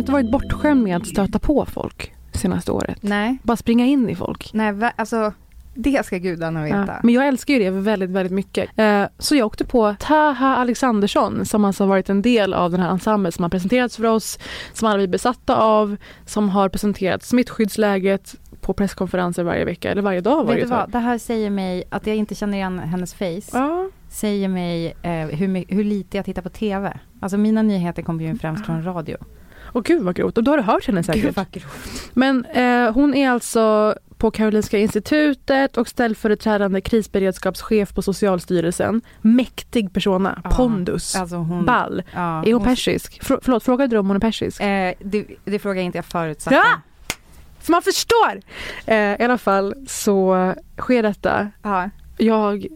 [0.00, 2.98] Har inte varit bortskämd med att stöta på folk senaste året.
[3.00, 3.38] Nej.
[3.42, 4.50] Bara springa in i folk.
[4.52, 5.32] Nej, alltså
[5.74, 6.86] det ska gudarna veta.
[6.86, 8.78] Ja, men jag älskar ju det väldigt, väldigt mycket.
[8.78, 12.80] Eh, så jag åkte på Taha Alexandersson som alltså har varit en del av den
[12.80, 14.38] här ensemblen som har presenterats för oss,
[14.72, 15.96] som alla vi är besatta av,
[16.26, 20.90] som har presenterat smittskyddsläget på presskonferenser varje vecka, eller varje dag Vet varje du vad,
[20.90, 23.58] det här säger mig att jag inte känner igen hennes face.
[23.58, 23.88] Ja.
[24.08, 26.98] Säger mig eh, hur, hur lite jag tittar på TV.
[27.20, 29.16] Alltså mina nyheter kommer ju främst från radio.
[29.72, 31.22] Och gud vad grovt, och då har du hört henne säkert.
[31.22, 32.10] Gud vad grovt.
[32.14, 39.00] Men eh, hon är alltså på Karolinska institutet och ställföreträdande krisberedskapschef på Socialstyrelsen.
[39.20, 41.64] Mäktig persona, Ja, pondus, Alltså hon...
[41.64, 42.02] ball.
[42.14, 43.22] Ja, Är hon persisk?
[43.22, 44.60] Frå- förlåt, frågade du om hon är persisk?
[44.60, 46.52] Eh, det, det frågar inte jag förutsatt.
[46.52, 46.64] Ja!
[47.62, 48.40] Så man förstår!
[48.86, 51.48] Eh, I alla fall så sker detta.
[51.62, 51.90] Ja.
[52.18, 52.66] Jag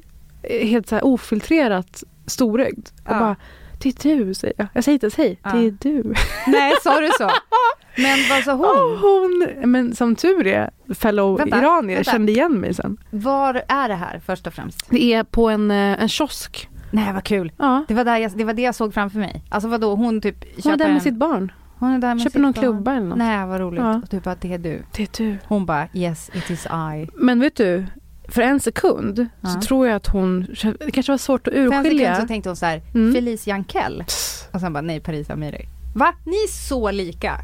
[0.42, 3.36] är helt så här ofiltrerat storögd och bara
[3.85, 4.67] det är du, säger jag.
[4.73, 5.51] Jag säger inte ens hej, Ja.
[5.51, 6.15] det är du.
[6.47, 7.31] Nej, sa du så?
[8.03, 8.65] Men vad sa hon?
[8.93, 12.11] Och hon, men som tur är, fellow Vänta, iranier vänta.
[12.11, 12.97] kände igen mig sen.
[13.11, 14.91] Var är det här först och främst?
[14.91, 16.69] Det är på en, eh, en kiosk.
[16.91, 17.53] Nej, vad kul.
[17.59, 17.85] Ja.
[17.89, 19.43] Det var, där jag, det var det jag såg framför mig.
[19.49, 21.53] Alltså vadå, hon typ Hon är där med en, sitt barn.
[21.79, 22.63] Hon är där med Köper någon barn.
[22.63, 23.19] klubba eller något.
[23.19, 23.81] Nej, vad roligt.
[23.81, 23.95] Ja.
[23.97, 24.83] Och du bara, det är du.
[24.97, 25.37] Det är du.
[25.47, 27.09] Hon bara, yes, it is I.
[27.15, 27.87] Men vet du,
[28.28, 29.48] för en sekund Ja.
[29.48, 30.47] så tror jag att hon,
[30.80, 32.20] det kanske var svårt att För en sekund urskilja.
[32.20, 33.14] så tänkte hon så här, Mm.
[33.14, 34.05] Felice Jankell.
[34.53, 35.69] Och sen bara, nej, Paris Amiri.
[35.94, 36.14] Va?
[36.25, 37.41] Ni är så lika.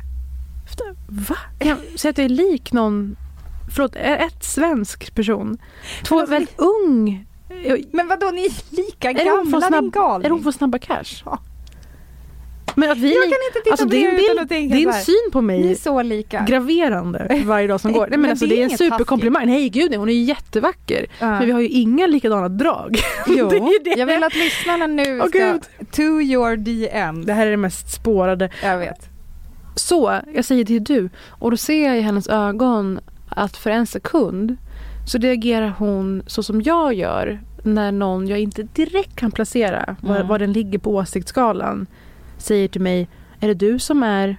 [1.08, 1.36] Va?
[1.58, 3.16] Kan jag säga att jag är lik någon,
[3.74, 5.58] förlåt, är ett svensk person.
[6.04, 7.26] Två väldigt ung.
[7.92, 10.26] Men vadå, ni är lika Är det hon från gamla, snabb- din galning.
[10.26, 11.22] Är hon från Snabba Cash?
[11.24, 11.38] Ja.
[12.74, 14.74] Men att vi Jag kan inte titta alltså på din, det utan bild, att tänka
[14.76, 16.44] din syn på Ni är mig så lika.
[16.48, 18.00] graverande varje dag som går.
[18.00, 19.46] Nej, men Men alltså, det är det är en superkomplimang.
[19.46, 21.06] Nej gud hon är ju jättevacker.
[21.18, 21.30] Ja.
[21.30, 22.98] Men vi har ju inga likadana drag.
[23.26, 24.00] Jo, det är det.
[24.00, 25.38] jag vill att lyssnarna nu Åh, ska...
[25.38, 25.62] Gud.
[25.92, 27.24] To your DM.
[27.26, 28.50] Det här är det mest spårade.
[28.62, 29.08] Jag vet.
[29.74, 31.10] Så, jag säger det är du.
[31.28, 34.56] Och då ser jag i hennes ögon att för en sekund
[35.06, 40.14] så reagerar hon så som jag gör när någon jag inte direkt kan placera var,
[40.16, 40.28] Mm.
[40.28, 41.86] var den ligger på åsiktsskalan
[42.42, 43.08] säger till mig
[43.40, 44.36] Är det du som är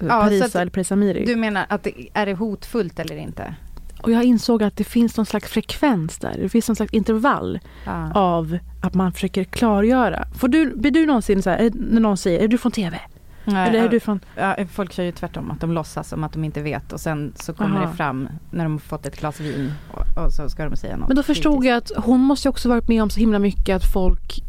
[0.00, 1.24] Ja, Parisa att eller Parisa Amiri?
[1.26, 3.54] Du menar att det, är det hotfullt eller inte?
[4.02, 6.34] Och jag insåg att det finns någon slags frekvens där.
[6.38, 8.12] Det finns någon slags intervall Ja.
[8.14, 10.24] av att man försöker klargöra.
[10.34, 13.00] Får du, blir du någonsin så här, är- när någon säger är du från TV?
[13.44, 13.88] Nej, Eller är ja.
[13.90, 14.20] du från...
[14.36, 17.32] Ja, folk kör ju tvärtom, att de låtsas som att de inte vet och sen
[17.36, 17.90] så kommer Aha.
[17.90, 20.96] det fram när de har fått ett glas vin och, och så ska de säga
[20.96, 21.08] något.
[21.08, 23.92] Men då förstod jag att hon måste också varit med om så himla mycket att
[23.92, 24.44] folk eh,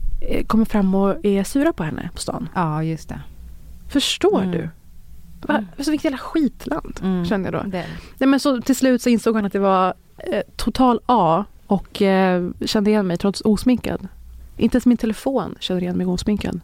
[0.47, 2.49] kommer fram och är sura på henne på stan.
[2.55, 3.21] Ja, just det.
[3.89, 4.51] Förstår Mm.
[4.51, 4.69] du?
[5.41, 5.65] Va?
[5.79, 7.25] Så vilket jävla skitland, Mm.
[7.25, 7.69] kände jag då.
[7.69, 7.85] Det.
[8.17, 12.01] Nej, men så till slut så insåg han att det var eh, total A och
[12.01, 14.07] eh, kände igen mig trots osminkad.
[14.57, 16.59] Inte ens min telefon känner igen mig osminkad.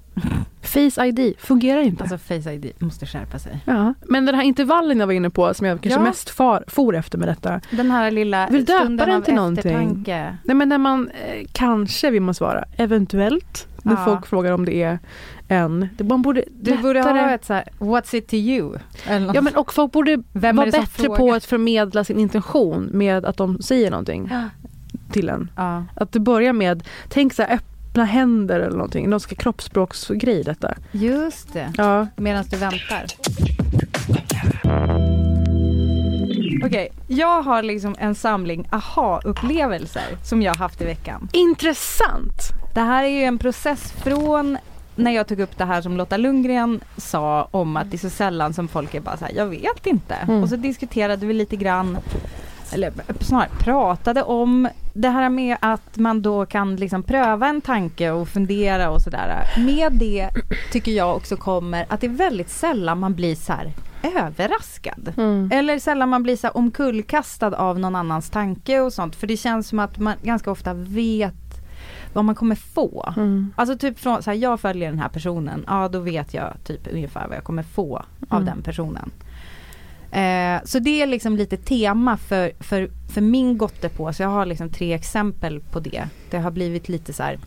[0.61, 2.03] Face ID fungerar inte.
[2.03, 3.59] Alltså Face ID måste skärpa sig.
[3.65, 3.93] ja.
[4.07, 6.03] Men den här intervallen jag var inne på som jag kanske Ja.
[6.03, 7.61] mest far, for efter med detta.
[7.71, 9.71] Den här lilla Vill döpa stunden den av till någonting.
[9.71, 10.37] eftertanke.
[10.43, 13.67] Nej men när man eh, kanske vill man svara eventuellt.
[13.83, 14.05] När Ja.
[14.05, 14.99] folk frågar om det är
[15.47, 15.89] en.
[15.97, 18.77] Det, man borde Du borde ha ett så här, what's it to you?
[19.07, 19.33] Eller.
[19.35, 23.37] Ja men och folk borde Vem vara bättre på att förmedla sin intention med att
[23.37, 24.31] de säger någonting
[25.11, 25.51] till en.
[25.57, 25.83] Ja.
[25.95, 27.59] Att det börjar med, tänk så här
[27.91, 29.09] öppna händer eller någonting.
[29.09, 30.73] Någon ska kroppsspråksgrej detta.
[30.91, 32.07] Just det, Ja.
[32.15, 33.05] medan du väntar.
[36.65, 41.29] Okej, jag har liksom en samling aha-upplevelser som jag haft i veckan.
[41.33, 42.41] Intressant!
[42.73, 44.57] Det här är ju en process från
[44.95, 48.09] när jag tog upp det här som Lotta Lundgren sa om att det är så
[48.09, 50.15] sällan som folk är bara så här, jag vet inte.
[50.15, 50.43] Mm.
[50.43, 51.97] Och så diskuterade vi lite grann,
[52.73, 58.11] eller snarare pratade om det här med att man då kan liksom pröva en tanke
[58.11, 59.43] och fundera och sådär.
[59.57, 60.29] Med det
[60.71, 63.53] tycker jag också kommer att det är väldigt sällan man blir så
[64.17, 65.13] överraskad.
[65.17, 65.49] Mm.
[65.53, 69.15] Eller sällan man blir så här omkullkastad av någon annans tanke och sånt.
[69.15, 71.33] För det känns som att man ganska ofta vet
[72.13, 73.13] vad man kommer få.
[73.17, 73.53] Mm.
[73.55, 76.87] Alltså typ från så här, jag följer den här personen, ja då vet jag typ
[76.93, 77.95] ungefär vad jag kommer få
[78.29, 78.45] av Mm.
[78.45, 79.11] den personen.
[80.11, 83.59] Eh, så det är liksom lite tema för, för, för min
[84.13, 86.09] så jag har liksom tre exempel på det.
[86.29, 87.39] Det har blivit lite så här,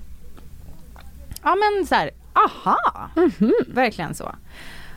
[1.43, 3.11] ja men så här, aha!
[3.17, 3.53] Mhm.
[3.69, 4.35] Verkligen så.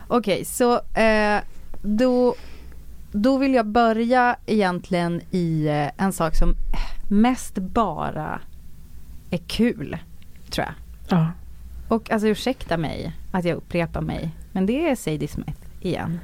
[0.08, 1.40] Okej, så eh,
[1.82, 2.34] då,
[3.12, 6.54] då vill jag börja egentligen i eh, en sak som
[7.08, 8.40] mest bara
[9.30, 9.98] är kul,
[10.50, 10.74] tror jag.
[11.18, 11.30] Ja.
[11.88, 16.20] Och alltså ursäkta mig att jag upprepar mig, men det är Sadie Smith igen.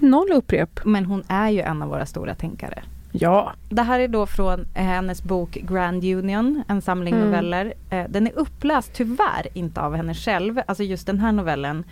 [0.00, 0.80] Noll upprep.
[0.84, 2.82] Men hon är ju en av våra stora tänkare.
[3.12, 3.52] Ja.
[3.68, 7.26] Det här är då från eh, hennes bok Grand Union, en samling Mm.
[7.26, 7.74] noveller.
[7.90, 11.84] Eh, Den är uppläst tyvärr inte av henne själv, alltså just den här novellen.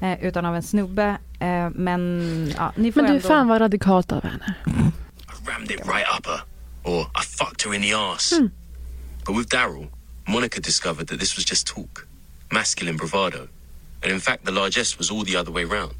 [0.00, 1.16] eh, utan av en snubbe.
[1.72, 3.28] Men ja, ni får Men du, ändå...
[3.28, 4.54] fan vad radikalt av henne.
[4.66, 6.40] I rammed it right up her,
[6.84, 8.32] or I fucked her in the ass.
[9.26, 9.86] But with Daryl,
[10.26, 12.06] Monica discovered that this was just talk,
[12.50, 13.38] masculine bravado,
[14.02, 15.94] and in fact, the largesse was all the other way round.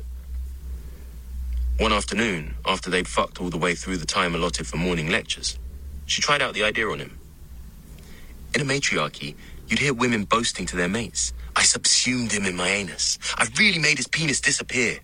[1.78, 5.58] One afternoon, after they'd fucked all the way through the time allotted for morning lectures,
[6.06, 7.18] she tried out the idea on him.
[8.54, 9.34] In a matriarchy,
[9.66, 13.18] you'd hear women boasting to their mates, I subsumed him in my anus.
[13.36, 14.98] I really made his penis disappear.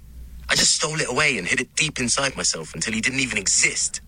[0.48, 3.38] I just stole it away and hid it deep inside myself until he didn't even
[3.38, 4.02] exist.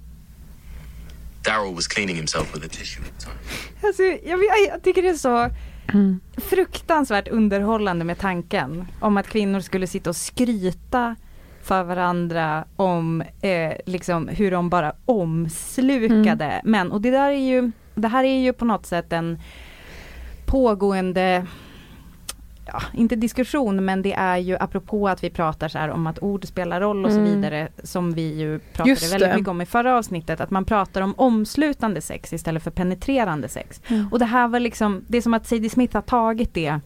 [1.42, 3.38] Daryl was cleaning himself with a tissue at the time.
[3.82, 5.50] Alltså, jag, vet- jag tycker det är så
[5.92, 6.20] mm.
[6.36, 11.16] fruktansvärt underhållande med tanken om att kvinnor skulle sitta och skryta
[11.62, 16.92] för varandra om eh, liksom hur de bara omslukade män.
[16.92, 19.38] Och det där är ju, det här är ju på något sätt en
[20.46, 21.46] pågående
[22.66, 26.22] Ja, inte diskussion men det är ju apropå att vi pratar så här om att
[26.22, 27.34] ord spelar roll och så Mm.
[27.34, 29.34] vidare som vi ju pratade Just väldigt det.
[29.36, 33.80] mycket om i förra avsnittet att man pratar om omslutande sex istället för penetrerande sex.
[33.88, 34.08] Mm.
[34.12, 36.80] Och det här var liksom, det är som att Sadie Smith har tagit det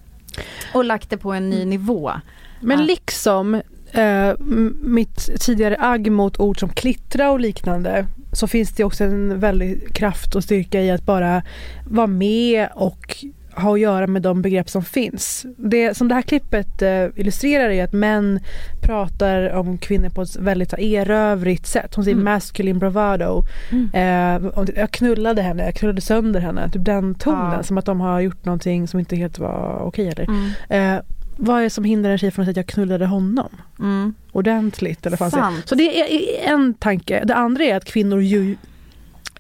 [0.75, 2.13] och lagt det på en ny nivå.
[2.61, 2.85] Men Ja.
[2.85, 3.63] liksom
[3.97, 4.35] eh,
[4.81, 9.95] mitt tidigare agg mot ord som klittra och liknande så finns det också en väldig
[9.95, 11.43] kraft och styrka i att bara
[11.87, 13.25] vara med och
[13.57, 15.47] ha att göra med de begrepp som finns.
[15.57, 18.41] Det som det här klippet eh, illustrerar är att män
[18.83, 21.95] pratar om kvinnor på ett väldigt erövrigt sätt.
[21.95, 22.25] Hon säger Mm.
[22.25, 23.45] masculine bravado.
[23.93, 26.71] Eh, och jag knullade henne, jag knullade sönder henne.
[26.71, 27.53] Typ den tonen.
[27.53, 27.63] Ja.
[27.63, 30.09] Som att de har gjort någonting som inte helt var okej.
[30.09, 30.25] Eller?
[30.69, 30.97] Mm.
[30.97, 31.03] Eh,
[31.37, 33.49] vad är det som hindrar en tjej från att säga att jag knullade honom?
[33.79, 34.15] Mm.
[34.33, 35.07] Ordentligt.
[35.07, 35.33] Eller vad.
[35.65, 37.25] Så det är en tanke.
[37.25, 38.57] Det andra är att kvinnor ju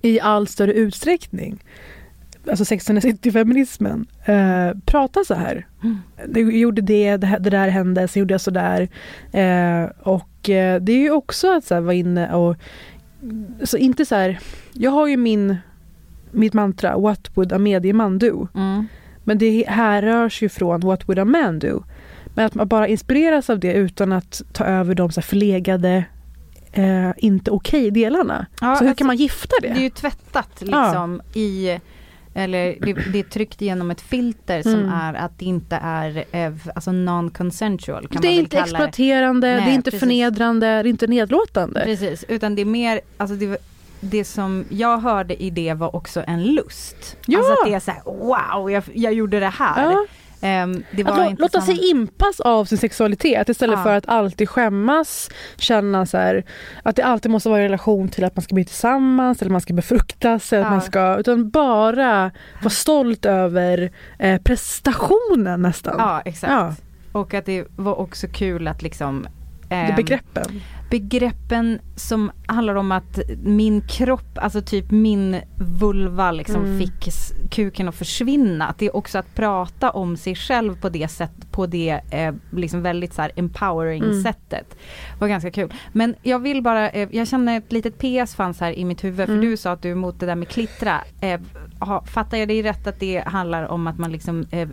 [0.03, 1.65] i allt större utsträckning,
[2.51, 5.67] alltså 1690-feminismen, eh, pratar så här.
[5.83, 5.99] Mm.
[6.29, 8.89] Det gjorde det, det, det där hände, så gjorde jag sådär.
[9.33, 12.57] Eh, och eh, det är ju också att så här, vara inne och,
[13.63, 14.39] så inte så här,
[14.73, 15.57] jag har ju min,
[16.31, 18.49] mitt mantra, what would a medieman do?
[18.55, 18.87] Mm.
[19.26, 21.82] Men det härrörs ju från What would a man do?
[22.34, 26.05] Men att man bara inspireras av det utan att ta över de så förlegade,
[26.73, 28.46] eh, inte okej delarna.
[28.50, 29.69] Ja, så hur alltså, kan man gifta det?
[29.69, 31.78] Det är ju tvättat liksom i
[32.34, 34.93] eller det, det är tryckt genom ett filter som Mm.
[34.93, 38.08] är att det inte är eh, alltså non-consensual.
[38.08, 38.61] Kan det man är väl inte det.
[38.62, 40.00] exploaterande, det Nej, är inte precis.
[40.00, 41.81] förnedrande, det är inte nedlåtande.
[41.84, 43.58] Precis, utan det är mer, alltså det,
[44.06, 47.17] det som jag hörde i det var också en lust.
[47.26, 47.38] Ja!
[47.38, 49.91] Alltså att det är så här, wow, jag, jag gjorde det här.
[49.93, 50.06] Ja,
[50.91, 53.82] det var att låta sig impas av sin sexualitet istället Ja.
[53.82, 56.44] för att alltid skämmas, känna så här,
[56.82, 59.61] att det alltid måste vara i relation till att man ska bli tillsammans eller man
[59.61, 60.52] ska befruktas.
[60.52, 60.70] Eller att Ja.
[60.70, 62.31] man ska, utan bara
[62.62, 65.94] vara stolt över eh, prestationen nästan.
[65.99, 66.52] Ja, exakt.
[66.52, 66.75] Ja.
[67.12, 69.26] Och att det var också kul att liksom
[69.69, 70.62] Det ehm, begreppen.
[70.91, 76.78] Begreppen som handlar om att min kropp, alltså typ min vulva liksom Mm.
[76.78, 77.12] fick
[77.50, 78.66] kuken att försvinna.
[78.66, 82.35] Att det är också att prata om sig själv på det sätt, på det eh,
[82.50, 84.23] liksom väldigt så empowering Mm.
[84.23, 84.76] sättet.
[85.19, 85.73] var ganska kul.
[85.93, 89.26] Men jag vill bara, eh, jag känner ett litet PS fanns här i mitt huvud
[89.26, 89.40] för Mm.
[89.45, 91.00] du sa att du är emot det där med klittra.
[91.21, 91.40] Eh,
[91.81, 94.69] ha, fattar jag dig rätt att det handlar om att man liksom eh,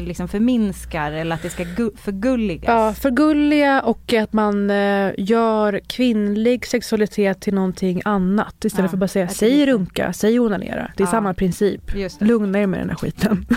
[0.00, 2.64] liksom förminskar eller att det ska gu- förgulligas?
[2.68, 8.96] Ja, förgulliga och att man eh, gör kvinnlig sexualitet till någonting annat istället Ja, för
[8.96, 10.90] att bara säga säg runka, säg onanera.
[10.96, 11.10] Det är Ja.
[11.10, 11.80] samma princip.
[12.20, 13.46] Lugna er med den här skiten.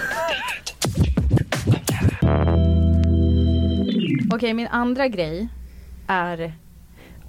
[4.34, 5.48] Okej, min andra grej
[6.08, 6.54] är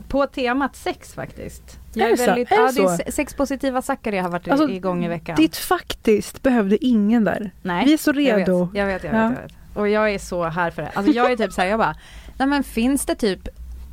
[0.09, 1.80] på temat sex faktiskt.
[1.95, 2.31] Är det så?
[2.31, 5.37] Är ja, det är sexpositiva Zackari har varit Alltså, igång i veckan.
[5.37, 7.51] Ditt faktiskt behövde ingen där.
[7.63, 8.69] Nej, Vi är så jag vet, redo.
[8.75, 9.23] Jag vet, jag vet, Ja.
[9.23, 9.53] jag vet.
[9.75, 10.91] Och jag är så här för det.
[10.95, 11.97] Alltså jag är typ så här, jag bara,
[12.39, 13.49] nej men finns det typ,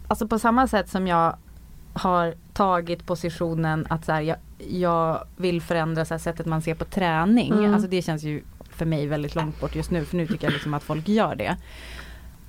[0.08, 1.38] alltså på samma sätt som jag
[1.94, 4.38] har tagit positionen att så här, jag,
[4.70, 7.54] jag vill förändra så här, sättet man ser på träning.
[7.54, 7.74] Mm.
[7.74, 10.54] Alltså det känns ju för mig väldigt långt bort just nu för nu tycker jag
[10.54, 11.58] liksom att folk gör det.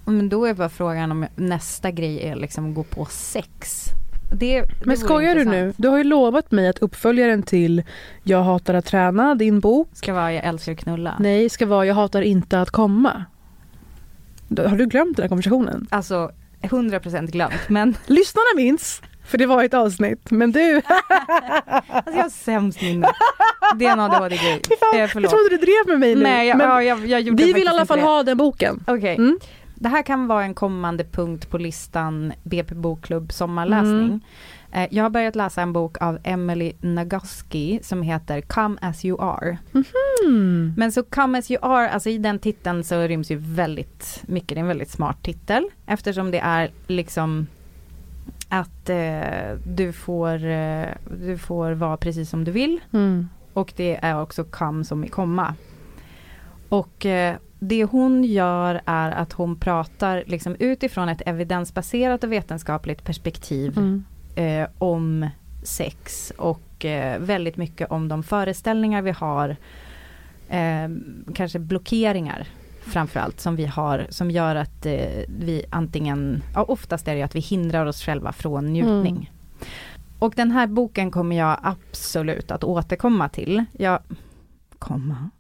[0.05, 3.85] Men då är bara frågan om nästa grej är liksom att gå på sex.
[4.33, 5.73] Det, det Men skojar du nu?
[5.77, 7.83] Du har ju lovat mig att uppföljaren till
[8.23, 11.17] Jag hatar att träna, din bok, Ska vara jag älskar att knulla.
[11.21, 13.25] nej, ska vara Jag hatar inte att komma.
[14.57, 15.87] Har du glömt den här konversationen?
[15.91, 16.31] Alltså
[16.63, 20.77] 100% glömt men Lyssnarna minns, för det var ett avsnitt, men du,
[21.89, 23.09] alltså jag har sämst minne.
[23.79, 24.63] Det är en ADHD-grej.
[24.95, 26.23] Eh, jag trodde du drev med mig nu.
[26.23, 28.05] Nej, jag, men ja, jag, jag vi vill i alla inte fall det.
[28.05, 28.85] ha den boken.
[28.87, 29.39] Okej, Mm.
[29.81, 34.07] Det här kan vara en kommande punkt på listan BP Bokklubb sommarläsning.
[34.07, 34.21] Mm.
[34.73, 39.23] Eh, jag har börjat läsa en bok av Emily Nagoski som heter Come as you
[39.23, 39.59] are.
[40.27, 40.75] Mm.
[40.77, 44.49] Men så Come as you are, alltså i den titeln så ryms ju väldigt mycket,
[44.49, 47.47] det är en väldigt smart titel eftersom det är liksom
[48.49, 50.87] att eh, du, får, eh,
[51.21, 53.29] du får vara precis som du vill Mm.
[53.53, 55.55] och det är också come som i komma.
[56.69, 63.05] Och eh, det hon gör är att hon pratar liksom utifrån ett evidensbaserat och vetenskapligt
[63.05, 64.05] perspektiv Mm.
[64.35, 65.29] eh, om
[65.63, 69.57] sex och eh, väldigt mycket om de föreställningar vi har,
[70.49, 70.89] eh,
[71.35, 72.47] kanske blockeringar
[72.81, 77.35] framförallt som vi har som gör att eh, vi antingen, ja, oftast är det att
[77.35, 79.17] vi hindrar oss själva från njutning.
[79.17, 79.27] Mm.
[80.19, 83.65] Och den här boken kommer jag absolut att återkomma till.
[83.73, 83.99] Jag,
[84.79, 85.31] komma,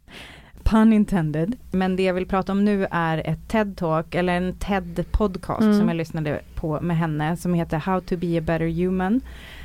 [0.70, 1.56] pun intended.
[1.70, 5.78] Men det jag vill prata om nu är ett TED-talk, eller en TED-podcast Mm.
[5.78, 9.20] som jag lyssnade på med henne, som heter How to be a better human.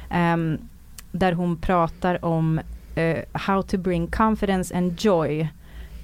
[0.10, 0.58] Ehm,
[1.12, 2.60] där hon pratar om
[2.96, 5.48] eh, how to bring confidence and joy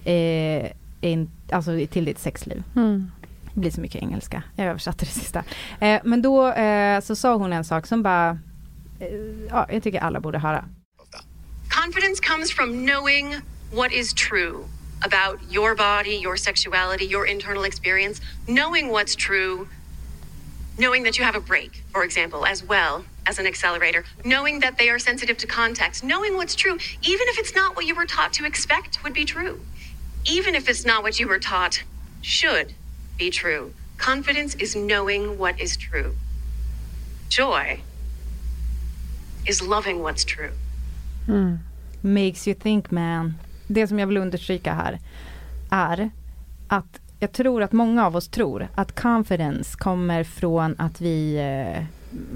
[0.06, 2.64] eh, in, alltså till ditt sexliv.
[2.76, 3.12] Mm.
[3.54, 4.44] Det blir så mycket engelska.
[4.56, 5.44] Jag översatte det sista.
[5.80, 8.30] Eh, men då eh, så sa hon en sak som bara,
[9.00, 9.08] eh,
[9.50, 10.66] ja, jag tycker alla borde höra.
[11.84, 13.36] Confidence comes from knowing
[13.76, 14.56] what is true
[15.04, 19.68] about your body, your sexuality, your internal experience, knowing what's true,
[20.78, 24.78] knowing that you have a break, for example, as well as an accelerator, knowing that
[24.78, 28.06] they are sensitive to context, knowing what's true, even if it's not what you were
[28.06, 29.62] taught to expect would be true,
[30.26, 31.84] even if it's not what you were taught
[32.22, 32.74] should
[33.18, 33.74] be true.
[33.98, 36.16] Confidence is knowing what is true.
[37.28, 37.82] Joy
[39.46, 40.52] is loving what's true.
[41.28, 41.60] Mm.
[42.02, 43.38] Makes you think man.
[43.72, 45.00] Det som jag vill understryka här
[45.70, 46.10] är
[46.68, 51.86] att jag tror att många av oss tror att confidence kommer från att vi eh,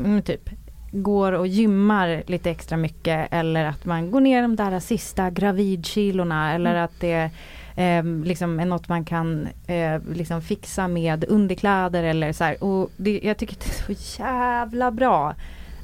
[0.06, 0.50] mm, typ
[0.92, 6.54] går och gymmar lite extra mycket eller att man går ner de där sista gravidkilorna
[6.54, 7.30] eller att det
[7.76, 12.64] eh, liksom är något man kan eh, liksom fixa med underkläder eller så här.
[12.64, 15.36] Och det, jag tycker det är så jävla bra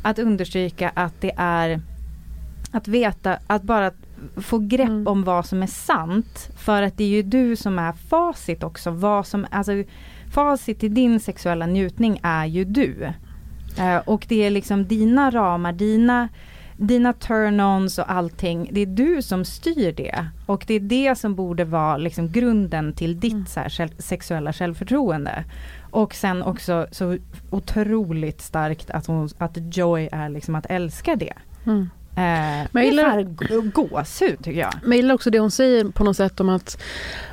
[0.01, 1.81] att understryka att det är
[2.71, 3.91] att veta, att bara
[4.37, 5.07] få grepp Mm.
[5.07, 6.49] om vad som är sant.
[6.57, 8.91] För att det är ju du som är facit också.
[8.91, 9.71] Vad som, alltså,
[10.31, 13.09] facit i din sexuella njutning är ju du.
[13.77, 16.29] Eh, och det är liksom dina ramar, dina,
[16.77, 18.69] dina turn-ons och allting.
[18.71, 20.25] Det är du som styr det.
[20.45, 23.45] Och det är det som borde vara liksom grunden till ditt Mm.
[23.45, 25.43] så här, sexuella självförtroende.
[25.91, 27.17] Och sen också så
[27.49, 31.33] otroligt starkt att, hon, att Joy är liksom att älska det.
[31.65, 31.89] Mm.
[32.19, 34.73] Eh, Men jag det är gillar- gåshud tycker jag.
[34.81, 36.81] Men jag gillar också det hon säger på något sätt om att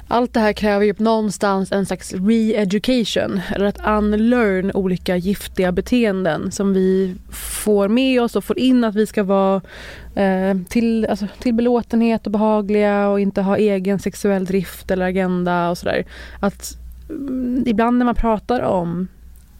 [0.09, 6.50] allt det här kräver ju någonstans en slags re-education eller att unlearn olika giftiga beteenden
[6.52, 7.14] som vi
[7.62, 9.61] får med oss och får in att vi ska vara
[10.14, 15.71] eh, till, alltså, till belåtenhet och behagliga och inte ha egen sexuell drift eller agenda
[15.71, 16.05] och sådär.
[16.40, 16.76] Att
[17.11, 19.09] mm, ibland när man pratar om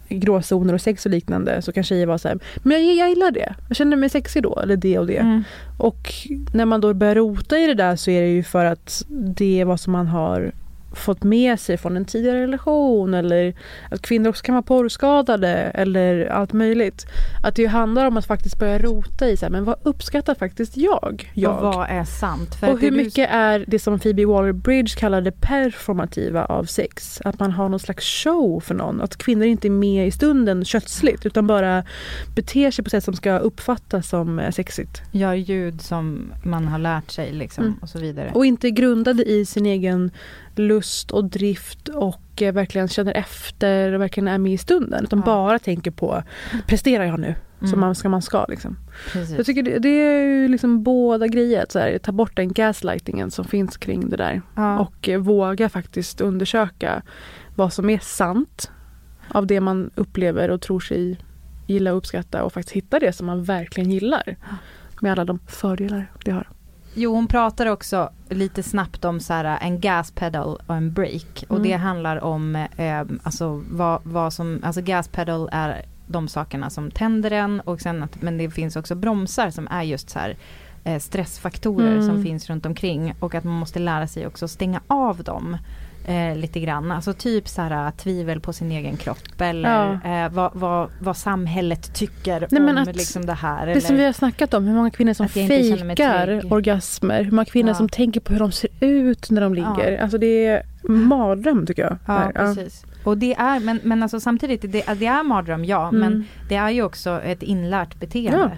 [0.09, 3.31] gråzoner och sex och liknande så kan tjejer vara så här, men jag, jag gillar
[3.31, 5.17] det, jag känner mig sexig då, eller det och det.
[5.17, 5.43] Mm.
[5.79, 6.13] Och
[6.53, 9.61] när man då börjar rota i det där så är det ju för att det
[9.61, 10.53] är vad som man har
[10.97, 13.55] fått med sig från en tidigare relation eller
[13.91, 17.07] att kvinnor också kan vara porrskadade eller allt möjligt.
[17.45, 20.77] Att det handlar om att faktiskt börja rota i så här, men vad uppskattar faktiskt
[20.77, 21.31] jag?
[21.35, 21.55] jag?
[21.57, 22.55] Och vad är sant?
[22.55, 27.21] För och det hur du- mycket är det som Phoebe Waller-Bridge kallade performativa av sex?
[27.25, 29.01] Att man har någon slags show för någon.
[29.01, 31.85] Att kvinnor inte är med i stunden kötsligt utan bara
[32.35, 35.03] beter sig på sätt som ska uppfattas som eh, sexigt.
[35.13, 37.79] gör ljud som man har lärt sig liksom Mm.
[37.83, 38.31] och så vidare.
[38.35, 40.11] Och inte grundade i sin egen
[40.59, 45.05] lust och drift och eh, verkligen känner efter och verkligen är med i stunden.
[45.05, 45.25] Utan Ja.
[45.25, 46.23] bara tänker på,
[46.67, 47.35] presterar jag nu?
[47.59, 47.71] Mm.
[47.71, 48.77] Som man ska, man ska liksom.
[49.13, 49.37] Precis.
[49.37, 51.67] Jag tycker det, det är ju liksom båda grejer.
[51.69, 54.43] Så här, ta bort den gaslightingen som finns kring det där.
[54.57, 54.79] ja.
[54.79, 57.03] Och eh, våga faktiskt undersöka
[57.55, 58.71] vad som är sant
[59.29, 61.19] av det man upplever och tror sig
[61.67, 64.37] gilla och uppskatta och faktiskt hitta det som man verkligen gillar.
[65.01, 66.49] Med alla de fördelar det har.
[66.99, 71.45] Jo, hon pratar också lite snabbt om så här, en gas pedal och en break.
[71.49, 71.69] Och Mm.
[71.69, 76.91] det handlar om eh, alltså, vad, vad som, alltså gas pedal är de sakerna som
[76.91, 80.37] tänder en och sen att, men det finns också bromsar som är just så här
[80.85, 82.07] eh, stressfaktorer Mm.
[82.07, 85.57] som finns runt omkring och att man måste lära sig också stänga av dem
[86.07, 86.93] eh, lite grann.
[86.93, 91.95] Alltså typ så här tvivel på sin egen kropp eller eh, vad, vad, vad samhället
[91.95, 93.67] tycker Nej, om att liksom det här.
[93.67, 97.23] Det eller, som vi har snackat om, hur många kvinnor som fejkar orgasmer.
[97.25, 97.75] Hur många kvinnor Ja.
[97.75, 99.99] som tänker på hur de ser ut när de ligger.
[100.03, 101.99] Alltså det är mardröm tycker jag.
[102.07, 102.85] Ja, precis.
[103.05, 106.01] Och det är, men, men alltså samtidigt, det, det är mardröm ja, Mm.
[106.01, 108.39] men det är ju också ett inlärt beteende.
[108.45, 108.51] Eh,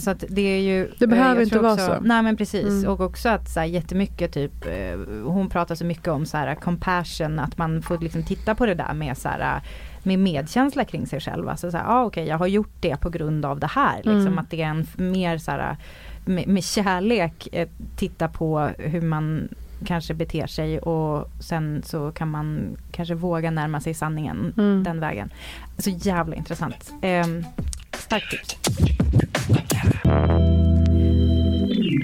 [0.00, 0.90] Så att det är ju...
[0.98, 1.96] Det behöver inte vara så.
[2.00, 2.90] Nej men precis, Mm.
[2.90, 6.54] och också att så här, jättemycket typ, eh, hon pratar så mycket om så här
[6.54, 9.60] compassion, att man får liksom titta på det där med så här
[10.02, 11.48] med medkänsla kring sig själv.
[11.48, 13.96] Alltså så här, ah, okej jag har gjort det på grund av det här.
[13.96, 14.38] Liksom, Mm.
[14.38, 15.76] Att det är en mer så här
[16.24, 19.48] med, med kärlek eh, titta på hur man
[19.86, 24.82] kanske beter sig och sen så kan man kanske våga närma sig sanningen Mm.
[24.84, 25.30] den vägen.
[25.78, 26.92] Så jävla intressant.
[27.02, 27.44] Um,
[27.92, 28.56] starkt tips.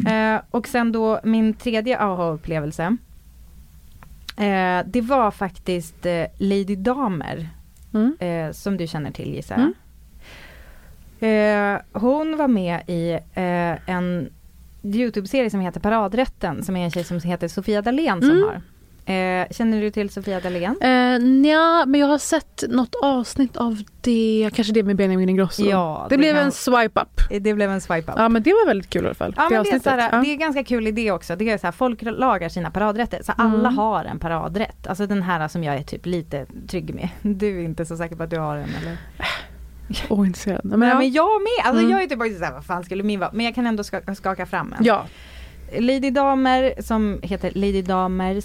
[0.06, 2.97] Eh, och sen då min tredje aha-upplevelse.
[4.37, 7.49] Eh, det var faktiskt eh, Lady Damer
[7.94, 8.16] Mm.
[8.20, 9.73] eh, som du känner till gissar jag.
[11.20, 11.75] Mm.
[11.76, 14.30] Eh, hon var med i eh, en
[14.82, 18.42] Youtube-serie som heter Paradrätten som är en tjej som heter Sofia Dalén som Mm.
[18.42, 18.61] har.
[19.11, 20.76] Eh, känner du till Sofia Dalén?
[20.81, 25.62] Eh, nja, men jag har sett något avsnitt av det, kanske det med Benjamin Ingrosso.
[25.64, 27.21] Ja, det, det blev kan- en swipe up.
[27.43, 28.19] Det blev en swipe up.
[28.19, 29.35] Ja men det var väldigt kul i alla fall.
[29.37, 30.19] Ja, men det, är såhär, Ja.
[30.25, 31.37] det är ganska kul idé också.
[31.37, 33.23] Det är så här, folk lagar sina paradrätter.
[33.23, 33.76] Så alla Mm.
[33.79, 34.87] har en paradrätt.
[34.87, 37.09] Alltså den här som jag är typ lite trygg med.
[37.23, 38.97] Du är inte så säker på att du har en eller?
[40.09, 40.61] Ointresserad.
[40.64, 40.95] Men, Men, ja.
[40.99, 41.67] men jag med!
[41.67, 41.90] Alltså Mm.
[41.93, 43.31] jag är typ också såhär, vad fan skulle min vara?
[43.33, 44.85] Men jag kan ändå skaka, skaka fram en.
[44.85, 45.07] ja.
[45.79, 48.45] Lady Damer som heter Lady Damers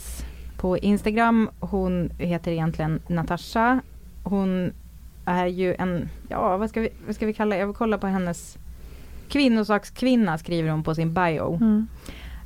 [0.57, 1.50] på Instagram.
[1.59, 3.79] Hon heter egentligen Natasha.
[4.24, 4.74] Hon
[5.25, 8.07] är ju en, ja vad ska vi, vad ska vi kalla Jag vill kolla på
[8.07, 8.57] hennes
[9.29, 11.59] kvinnosakskvinna skriver hon på sin bio.
[11.62, 11.88] Mm.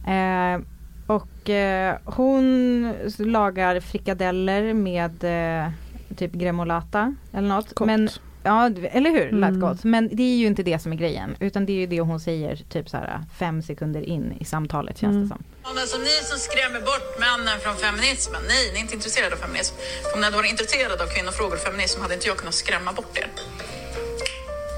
[0.08, 0.66] Eh,
[1.08, 5.72] och eh, hon lagar frikadeller med eh,
[6.16, 7.74] typ gremolata eller något.
[7.74, 7.88] Gott.
[7.88, 8.10] Men,
[8.50, 9.32] ja, eller hur?
[9.32, 9.60] Lät Mm.
[9.60, 9.84] gott.
[9.84, 11.30] Men det är ju inte det som är grejen.
[11.40, 14.98] Utan det är ju det hon säger typ så här fem sekunder in i samtalet
[14.98, 15.24] känns Mm.
[15.24, 15.44] det som.
[15.64, 19.76] Alltså ni som skrämmer bort männen från feminismen, nej, ni är inte intresserade av feminism.
[20.14, 23.18] Om ni hade varit intresserade av kvinnofrågor och feminism hade inte jag kunnat skrämma bort
[23.24, 23.28] er.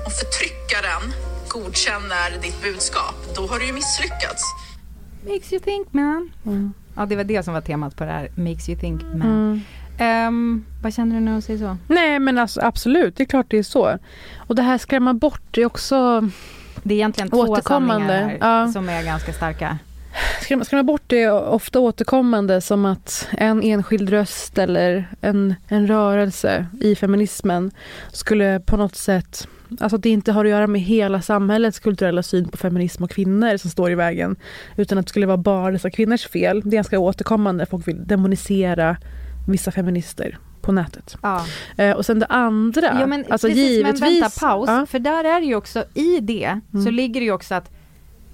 [0.06, 1.04] Om förtryckaren
[1.56, 4.44] godkänner ditt budskap, då har du ju misslyckats.
[5.28, 6.32] Makes you think man.
[6.46, 6.74] Mm.
[6.96, 8.32] Ja det var det som var temat på det här.
[8.36, 9.62] Makes you think man.
[10.02, 11.78] Ehm, vad känner du när hon säger så?
[11.88, 13.98] Nej men alltså, absolut, det är klart det är så.
[14.38, 16.30] Och det här skrämma bort det är också
[16.84, 18.68] Det är egentligen två sanningar ja.
[18.68, 19.78] som är ganska starka.
[20.42, 25.88] Skrämma, skrämma bort det är ofta återkommande som att en enskild röst eller en, en
[25.88, 27.72] rörelse i feminismen
[28.12, 29.48] skulle på något sätt
[29.80, 33.12] Alltså att det inte har att göra med hela samhällets kulturella syn på feminism och
[33.12, 34.36] kvinnor som står i vägen.
[34.76, 36.62] Utan att det skulle vara bara dessa kvinnors fel.
[36.62, 37.66] Det är ganska återkommande.
[37.66, 38.98] Folk vill demonisera
[39.48, 41.18] vissa feminister på nätet.
[41.22, 41.46] Ja.
[41.78, 43.00] Eh, och sen det andra.
[43.00, 44.02] Ja men alltså precis, givetvis.
[44.02, 44.70] men vänta paus.
[44.70, 44.86] Ja.
[44.86, 46.94] För där är det ju också, i det så Mm.
[46.94, 47.72] ligger det ju också att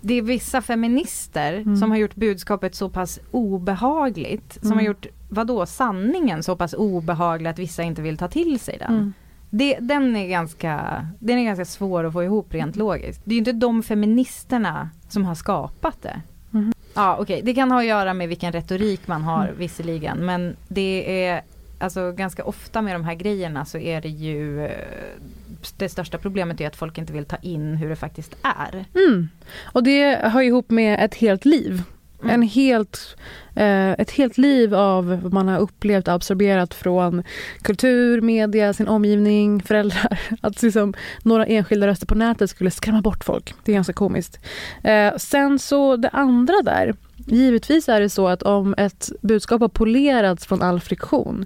[0.01, 1.77] det är vissa feminister Mm.
[1.77, 4.53] som har gjort budskapet så pass obehagligt.
[4.53, 4.77] Som Mm.
[4.77, 8.93] har gjort, vadå, sanningen så pass obehaglig att vissa inte vill ta till sig den.
[8.93, 9.13] Mm.
[9.49, 13.21] Det, den, är ganska, den är ganska svår att få ihop rent logiskt.
[13.25, 16.21] Det är ju inte de feministerna som har skapat det.
[16.97, 19.57] Ja okej, det kan ha att göra med vilken retorik man har Mm.
[19.57, 20.17] visserligen.
[20.25, 21.41] Men det är
[21.79, 24.71] alltså ganska ofta med de här grejerna så är det ju eh,
[25.77, 28.85] det största problemet är att folk inte vill ta in hur det faktiskt är.
[28.95, 29.29] Mm.
[29.63, 31.81] Och det hör ihop med ett helt liv.
[32.21, 32.33] Mm.
[32.33, 33.17] En helt,
[33.55, 37.23] eh, ett helt liv av vad man har upplevt och absorberat från
[37.61, 40.19] kultur, media, sin omgivning, föräldrar.
[40.41, 43.53] Att liksom några enskilda röster på nätet skulle skrämma bort folk.
[43.63, 44.39] Det är ganska komiskt.
[44.83, 46.95] Eh, sen så det andra där.
[47.15, 51.45] Givetvis är det så att om ett budskap har polerats från all friktion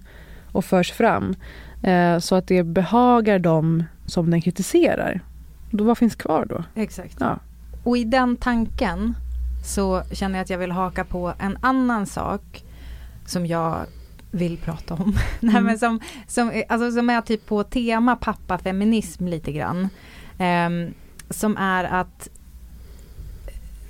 [0.52, 1.36] och förs fram
[1.84, 5.22] eh, så att det behagar dem som den kritiserar.
[5.72, 6.64] Då vad finns kvar då?
[6.76, 7.18] Exakt.
[7.20, 7.40] Ja.
[7.84, 9.16] Och i den tanken
[9.64, 12.64] så känner jag att jag vill haka på en annan sak
[13.26, 13.86] som jag
[14.32, 15.16] vill prata om.
[15.40, 15.64] Nej, Mm.
[15.64, 19.90] men som, som, är- alltså, som är typ på tema pappafeminism lite grann.
[20.38, 20.94] Ehm,
[21.30, 22.30] som är att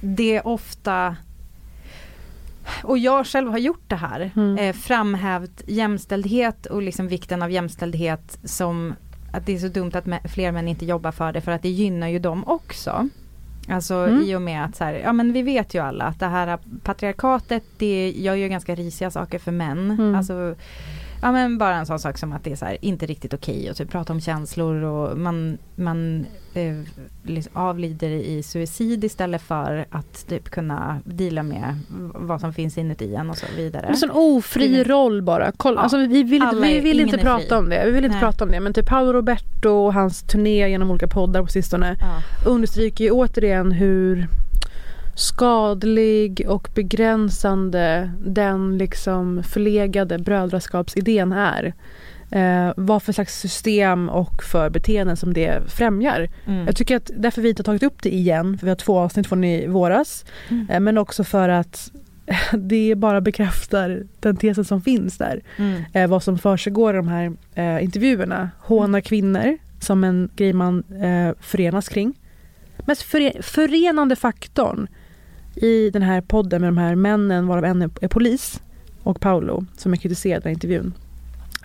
[0.01, 1.15] det är ofta
[2.83, 4.57] och jag själv har gjort det här, Mm.
[4.57, 8.95] eh, framhävt jämställdhet och liksom vikten av jämställdhet som
[9.33, 11.69] att det är så dumt att fler män inte jobbar för det för att det
[11.69, 13.09] gynnar ju dem också.
[13.71, 14.23] Alltså Mm.
[14.23, 16.57] i och med att så här, ja men vi vet ju alla att det här
[16.83, 19.91] patriarkatet det gör ju ganska risiga saker för män.
[19.91, 20.15] Mm.
[20.15, 20.55] Alltså,
[21.21, 23.69] ja men bara en sån sak som att det är så här, inte riktigt okej
[23.69, 26.75] att typ prata om känslor och man, man eh,
[27.23, 31.79] liksom avlider i suicid istället för att typ kunna deala med
[32.15, 33.85] vad som finns inuti en och så vidare.
[33.87, 35.51] En sån ofri Det- roll bara.
[35.57, 35.81] Kolla, Ja.
[35.83, 37.85] alltså, vi vill, inte, Alla vi vill inte prata om det.
[37.85, 38.23] Vi vill inte Nej.
[38.23, 38.59] prata om det.
[38.59, 42.49] Men typ Paolo Roberto och hans turné genom olika poddar på sistone Ja.
[42.49, 44.27] understryker ju återigen hur
[45.15, 51.73] skadlig och begränsande den liksom förlegade brödraskapsidén är.
[52.33, 56.29] eh, vad för slags system och för beteenden som det främjar.
[56.45, 56.65] Mm.
[56.65, 58.99] Jag tycker att därför vi inte har tagit upp det igen, för vi har två
[58.99, 60.69] avsnitt från i våras, Mm.
[60.69, 61.91] eh, men också för att
[62.53, 65.41] det bara bekräftar den tesen som finns där.
[65.57, 65.83] Mm.
[65.93, 68.49] Eh, vad som försiggår i de här eh, intervjuerna.
[68.59, 72.13] Håna kvinnor som en grej man eh, förenas kring.
[73.05, 74.87] Före, förenande faktorn
[75.55, 78.61] i den här podden med de här männen, varav en är, polis,
[79.03, 80.93] och Paolo, som är kritiserad i den här intervjun,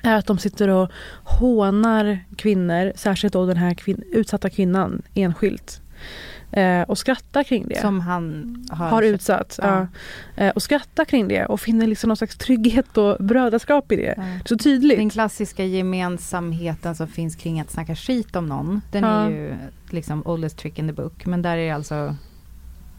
[0.02, 0.90] är att de sitter och
[1.24, 5.80] hånar kvinnor, särskilt då den här kvin- utsatta kvinnan enskilt.
[6.52, 9.58] Eh, och skrattar kring det Som han har, har utsatt.
[9.62, 9.86] Ja.
[10.36, 10.44] Ja.
[10.44, 14.14] Eh, och skrattar kring det och finner liksom någon slags trygghet och brödraskap i det.
[14.16, 14.22] Ja.
[14.44, 14.98] Så tydligt.
[14.98, 19.08] Den klassiska gemensamheten som finns kring att snacka skit om någon, den Ja.
[19.26, 19.54] är ju
[19.90, 21.26] liksom oldest trick in the book.
[21.26, 22.16] Men där är det alltså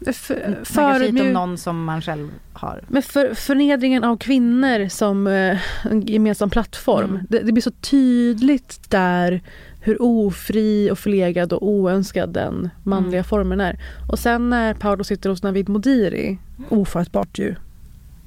[0.06, 2.80] F- snacka skit om förödmjuk- någon som man själv har.
[2.88, 5.58] Men för, förnedringen av kvinnor som eh,
[5.90, 7.10] en gemensam plattform.
[7.10, 7.26] Mm.
[7.30, 9.42] Det, det blir så tydligt där
[9.80, 13.24] hur ofri och förlegad och oönskad den manliga Mm.
[13.24, 13.78] formen är.
[14.10, 17.54] Och sen när Paolo sitter hos Navid Modiri, ofattbart ju.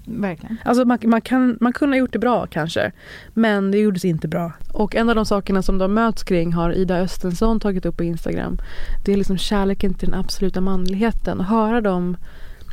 [0.06, 0.58] Verkligen.
[0.66, 2.92] Alltså man, man, kan, man kunde ha gjort det bra kanske,
[3.34, 4.52] men det gjordes inte bra.
[4.74, 8.04] Och en av de sakerna som de möts kring har Ida Östensson tagit upp på
[8.04, 8.58] Instagram.
[9.06, 11.40] Det är liksom kärleken till den absoluta manligheten.
[11.40, 12.18] Och höra dem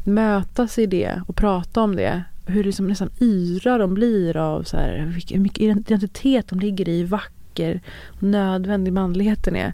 [0.05, 2.25] mötas i det och prata om det.
[2.47, 7.05] Hur liksom nästan yra de blir av så här, hur mycket identitet de ligger i,
[7.05, 9.73] vacker och nödvändig manligheten är.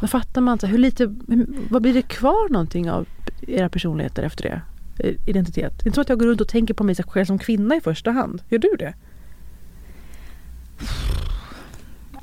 [0.00, 3.06] Då fattar man så här, hur lite, hur, vad blir det kvar någonting av
[3.46, 4.60] era personligheter efter det?
[4.98, 5.72] Eh, Identitet.
[5.78, 7.76] Det är inte så att jag går runt och tänker på mig själv som kvinna
[7.76, 8.42] i första hand.
[8.48, 8.94] Gör du det?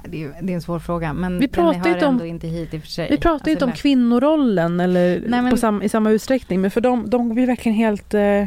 [0.07, 2.25] Det är, det är en svår fråga men Vi den pratar hör inte om- ändå
[2.25, 3.07] inte hit i och för sig.
[3.11, 6.61] Vi pratar Alltså, inte om kvinnorollen eller Nej, men- på sam, i samma utsträckning.
[6.61, 8.45] Men för dem, de blir verkligen helt eh,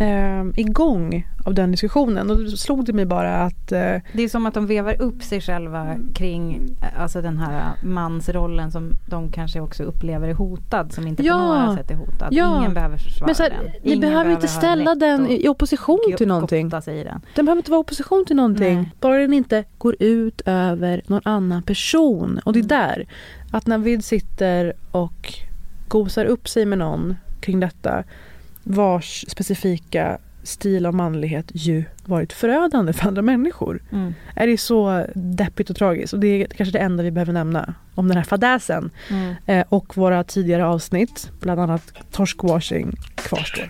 [0.00, 2.30] eh, igång av den diskussionen.
[2.30, 3.78] Och då slog det mig bara att eh,
[4.12, 8.70] Det är som att de vevar upp sig själva kring eh, alltså den här mansrollen
[8.72, 11.34] som de kanske också upplever är hotad, som inte Ja.
[11.34, 12.28] på några sätt är hotad.
[12.30, 12.58] Ja.
[12.58, 13.70] Ingen behöver försvara men så här, den.
[13.82, 16.70] ni behöver inte ställa den i i opposition till någonting.
[16.70, 17.20] sig i den.
[17.34, 18.76] Den behöver inte vara opposition till någonting.
[18.76, 18.90] Nej.
[19.00, 22.40] Bara den inte går ut över någon annan person.
[22.44, 22.68] Och det är Mm.
[22.68, 23.06] där,
[23.50, 25.34] att Navid sitter och
[25.88, 28.04] gosar upp sig med någon kring detta
[28.64, 33.82] vars specifika stil av manlighet ju varit förödande för andra människor.
[33.92, 34.14] Mm.
[34.34, 36.12] Är det så deppigt och tragiskt?
[36.12, 38.90] Och det är kanske det enda vi behöver nämna om den här fadäsen.
[39.10, 39.34] Mm.
[39.46, 43.68] Eh, och våra tidigare avsnitt, bland annat torskwashing, kvarstår.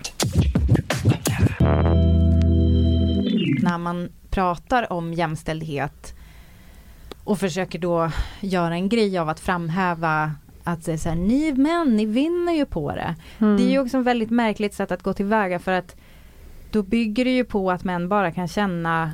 [3.61, 6.13] När man pratar om jämställdhet
[7.23, 10.31] och försöker då göra en grej av att framhäva
[10.63, 13.15] att är så här, ni män, ni vinner ju på det.
[13.39, 13.57] Mm.
[13.57, 15.95] Det är ju också ett väldigt märkligt sätt att gå tillväga för att
[16.71, 19.11] då bygger det ju på att män bara kan känna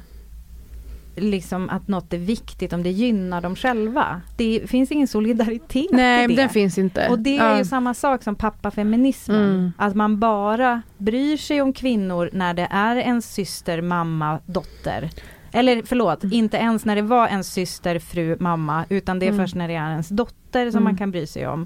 [1.16, 4.22] liksom att något är viktigt om det gynnar dem själva.
[4.38, 6.36] Det finns ingen solidaritet Nej, i det.
[6.36, 7.08] den finns inte.
[7.10, 7.58] Och det är Ja.
[7.58, 9.50] ju samma sak som pappafeminismen.
[9.50, 9.72] Mm.
[9.78, 15.10] Att man bara bryr sig om kvinnor när det är en syster, mamma, dotter.
[15.52, 18.86] Eller förlåt, inte ens när det var en syster, fru, mamma.
[18.90, 19.46] Utan det är Mm.
[19.46, 20.84] först när det är ens dotter som Mm.
[20.84, 21.66] man kan bry sig om.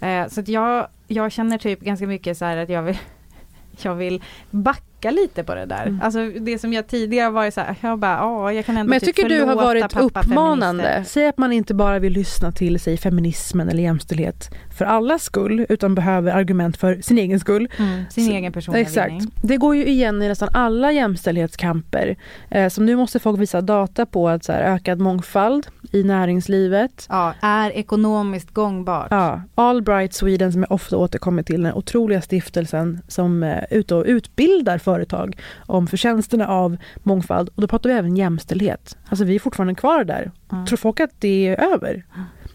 [0.00, 2.98] Eh, så att jag, jag känner typ ganska mycket så här att jag vill
[3.82, 5.86] jag vill backa lite på det där.
[5.86, 6.00] Mm.
[6.02, 8.94] Alltså det som jag tidigare varit så här, jag bara, ja jag kan ändå Men
[8.94, 11.04] jag typ tycker du har varit uppmanande.
[11.06, 15.66] Säg att man inte bara vill lyssna till sig feminismen eller jämställdhet för allas skull
[15.68, 17.68] utan behöver argument för sin egen skull.
[17.76, 19.10] Mm, sin Så- egen personliga Exakt.
[19.12, 19.30] vinning.
[19.42, 22.16] Det går ju igen i nästan alla jämställdhetskamper.
[22.50, 27.06] Eh, som nu måste folk visa data på att så här, ökad mångfald i näringslivet.
[27.08, 29.06] Ja, är ekonomiskt gångbart.
[29.10, 34.04] Ja, Allbright Sweden som jag ofta återkommer till, den otroliga stiftelsen som är ute och
[34.06, 37.48] utbildar företag om förtjänsterna av mångfald.
[37.54, 38.96] Och då pratar vi även jämställdhet.
[39.08, 40.30] Alltså vi är fortfarande kvar där.
[40.50, 40.66] Ja.
[40.68, 42.04] Tror folk att det är över?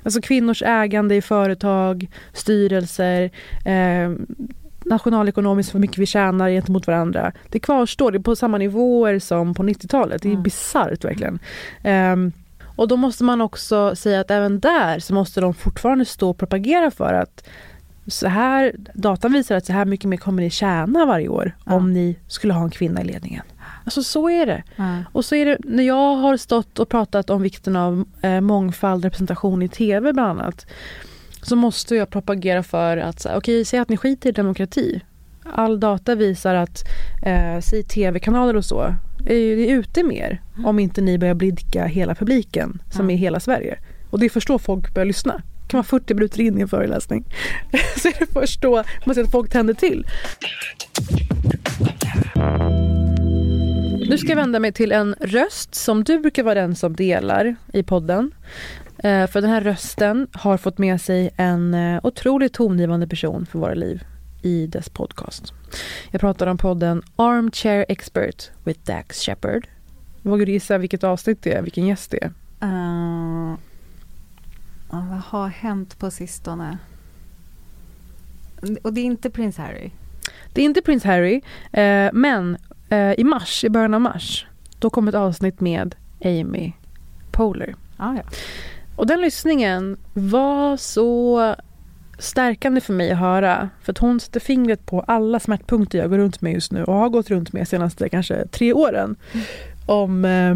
[0.04, 3.30] Alltså kvinnors ägande i företag, styrelser,
[3.66, 4.12] eh,
[4.86, 7.32] nationalekonomiskt hur mycket vi tjänar gentemot varandra.
[7.50, 10.22] Det kvarstår, det är på samma nivåer som på 90-talet.
[10.22, 10.44] Det är Mm.
[10.44, 11.40] bisarrt verkligen.
[11.84, 12.32] Ehm,
[12.76, 16.38] och då måste man också säga att även där så måste de fortfarande stå och
[16.38, 17.44] propagera för att
[18.08, 21.74] så här, datan visar att så här mycket mer kommer ni tjäna varje år Ja.
[21.74, 23.44] om ni skulle ha en kvinna i ledningen.
[23.86, 24.64] Alltså så är det.
[24.76, 24.98] Ja.
[25.12, 29.04] Och så är det när jag har stått och pratat om vikten av eh, mångfald,
[29.04, 30.66] representation i tv bland annat.
[31.42, 35.02] Så måste jag propagera för att, okej, säg att ni skiter i demokrati.
[35.54, 36.84] All data visar att,
[37.26, 38.96] eh, säg tv-kanaler och så,
[39.28, 40.42] är, är ute mer.
[40.66, 43.14] Om inte ni börjar blidka hela publiken, som Ja.
[43.14, 43.78] är hela Sverige.
[44.10, 45.42] Och det är först då folk börjar lyssna.
[45.68, 47.26] Kan vara 40 minuter in i en föreläsning.
[47.98, 50.06] så är det först då man ser att folk tänder till.
[54.10, 57.56] Nu ska jag vända mig till en röst som du brukar vara den som delar
[57.74, 58.32] i podden.
[58.98, 63.60] Eh, för den här rösten har fått med sig en eh, otroligt tongivande person för
[63.60, 64.04] våra liv
[64.42, 65.54] i dess podcast.
[66.12, 69.68] Jag pratar om podden Armchair Expert with Dax Shepard.
[70.22, 72.32] Vågar du gissa vilket avsnitt det är, vilken gäst det är?
[72.68, 73.58] Uh,
[75.02, 76.78] vad har hänt på sistone?
[78.82, 79.92] Och det är inte prins Harry?
[80.54, 82.58] Det är inte prins Harry, eh, men
[82.90, 84.48] eh, i mars, i början av mars,
[84.80, 86.72] då kom ett avsnitt med Amy
[87.32, 87.76] Poehler.
[87.98, 88.22] Ah, ja.
[88.96, 91.56] Och den lyssningen var så
[92.20, 93.70] stärkande för mig att höra.
[93.82, 96.94] För att hon sätter fingret på alla smärtpunkter jag går runt med just nu och
[96.94, 99.16] har gått runt med de senaste kanske tre åren.
[99.32, 99.46] Mm.
[99.86, 100.56] Om, eh,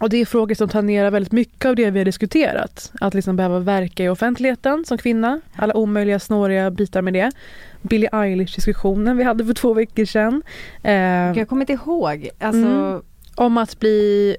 [0.00, 2.92] och det är frågor som tangerar väldigt mycket av det vi har diskuterat.
[3.00, 5.40] Att liksom behöva verka i offentligheten som kvinna.
[5.56, 7.30] Alla omöjliga snåriga bitar med det.
[7.82, 10.42] Billie Eilish-diskussionen vi hade för två veckor sedan.
[10.82, 10.94] Eh,
[11.38, 12.28] jag kommer inte ihåg.
[12.38, 12.66] Alltså...
[12.66, 13.02] Mm,
[13.34, 14.36] om att bli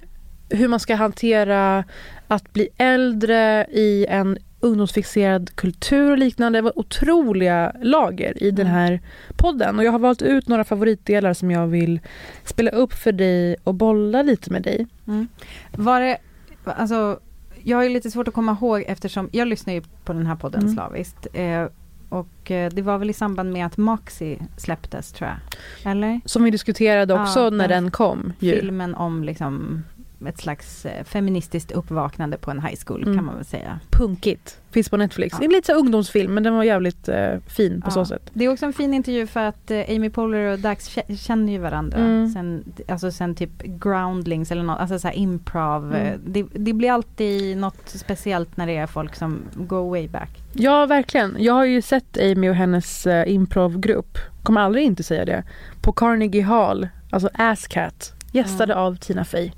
[0.50, 1.84] hur man ska hantera
[2.28, 6.58] att bli äldre i en ungdomsfixerad kultur och liknande.
[6.58, 8.78] Det var otroliga lager i den mm.
[8.78, 9.02] här
[9.36, 12.00] podden och jag har valt ut några favoritdelar som jag vill
[12.44, 14.88] spela upp för dig och bolla lite med dig.
[15.08, 15.28] Mm.
[15.72, 16.18] Var det,
[16.64, 17.20] alltså,
[17.64, 20.62] jag har lite svårt att komma ihåg eftersom jag lyssnar ju på den här podden
[20.62, 20.74] mm.
[20.74, 21.28] slaviskt.
[21.34, 21.68] Eh,
[22.10, 25.92] och eh, det var väl i samband med att Moxie släpptes tror jag.
[25.92, 26.22] Eller?
[26.26, 28.34] Som vi diskuterade också ja, när den kom.
[28.40, 29.84] Filmen om liksom
[30.26, 33.16] ett slags eh, feministiskt uppvaknande på en high school mm.
[33.16, 33.80] kan man väl säga.
[33.90, 34.60] Punkigt.
[34.72, 35.36] Finns på Netflix.
[35.40, 35.46] Ja.
[35.46, 37.92] En lite så ungdomsfilm men den var jävligt eh, fin på ja.
[37.92, 38.32] så sätt.
[38.34, 41.60] Det är också en fin intervju för att eh, Amy Poehler och Dax känner ju
[41.60, 42.30] varandra mm.
[42.30, 45.96] sen, alltså sen typ groundlings eller något, alltså så improv.
[45.96, 46.08] Mm.
[46.08, 50.30] Eh, det, det, blir alltid något speciellt när det är folk som go way back.
[50.54, 51.36] Ja verkligen.
[51.40, 55.44] Jag har ju sett Amy och hennes eh, improvgrupp, kommer aldrig inte säga det,
[55.82, 58.86] på Carnegie Hall, alltså Asscat, gästade mm.
[58.86, 59.52] av Tina Fey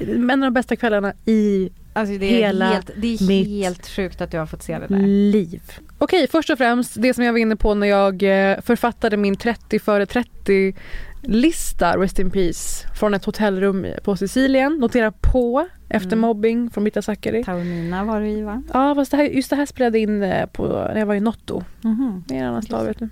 [0.00, 4.20] en av de bästa kvällarna i alltså det hela helt, Det är mitt helt sjukt
[4.20, 4.98] att du har fått se det där.
[5.06, 5.62] liv.
[5.98, 9.36] Okej, först och främst det som jag var inne på när jag eh, författade min
[9.36, 10.74] 30 före 30
[11.22, 14.76] lista, Rest in Peace, från ett hotellrum på Sicilien.
[14.80, 16.20] Notera på efter mm.
[16.20, 17.44] mobbing från Britta Zackari.
[17.44, 18.62] Taormina var du i va?
[18.72, 21.20] Ja, fast det här, just det här spelade in eh, på, när jag var i
[21.20, 21.62] Notto.
[21.84, 22.24] Mm.
[22.26, 23.08] Det är en annan stad vet du.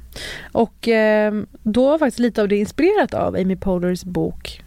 [0.52, 4.62] Och eh, då var faktiskt lite av det inspirerat av Amy Pohlers bok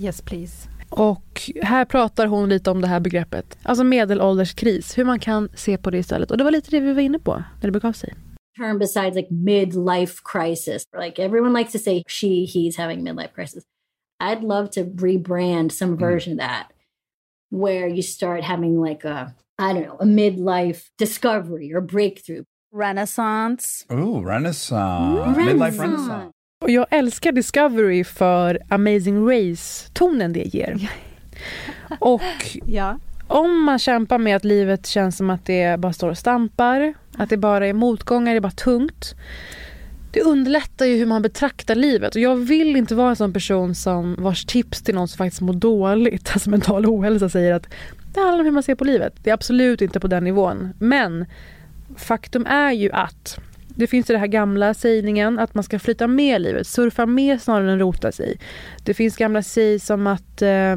[0.00, 0.68] Yes please.
[0.88, 5.78] Och här pratar hon lite om det här begreppet, alltså medelålderskris, hur man kan se
[5.78, 6.30] på det istället.
[6.30, 8.14] Och det var lite det vi var inne på när det begav sig.
[8.58, 10.82] Term besides like midlife crisis.
[11.00, 13.64] Like everyone likes to say she, he's having midlife crisis.
[14.20, 16.00] I'd love to rebrand some mm.
[16.00, 16.36] version mm.
[16.36, 16.72] of that
[17.50, 22.44] where you start having like a, I don't know, a midlife discovery or breakthrough.
[22.72, 23.84] Renaissance.
[23.88, 25.18] Oh, renaissance.
[25.18, 25.46] renaissance.
[25.46, 26.32] Midlife renaissance.
[26.60, 30.90] Och jag älskar Discovery för Amazing Race-tonen det ger.
[31.98, 32.22] Och
[32.66, 32.98] ja.
[33.26, 37.30] om man kämpar med att livet känns som att det bara står och stampar, att
[37.30, 39.14] det bara är motgångar, det är bara tungt.
[40.12, 43.74] Det underlättar ju hur man betraktar livet och jag vill inte vara en sån person
[43.74, 47.66] som vars tips till någon som faktiskt mår dåligt, alltså mental ohälsa säger att
[48.14, 49.14] det handlar om hur man ser på livet.
[49.22, 50.74] Det är absolut inte på den nivån.
[50.78, 51.26] Men
[51.96, 53.38] faktum är ju att
[53.78, 57.42] det finns ju den här gamla sägningen att man ska flyta med livet, surfa med
[57.42, 58.38] snarare än rota sig.
[58.84, 60.76] Det finns gamla säg som att, eh,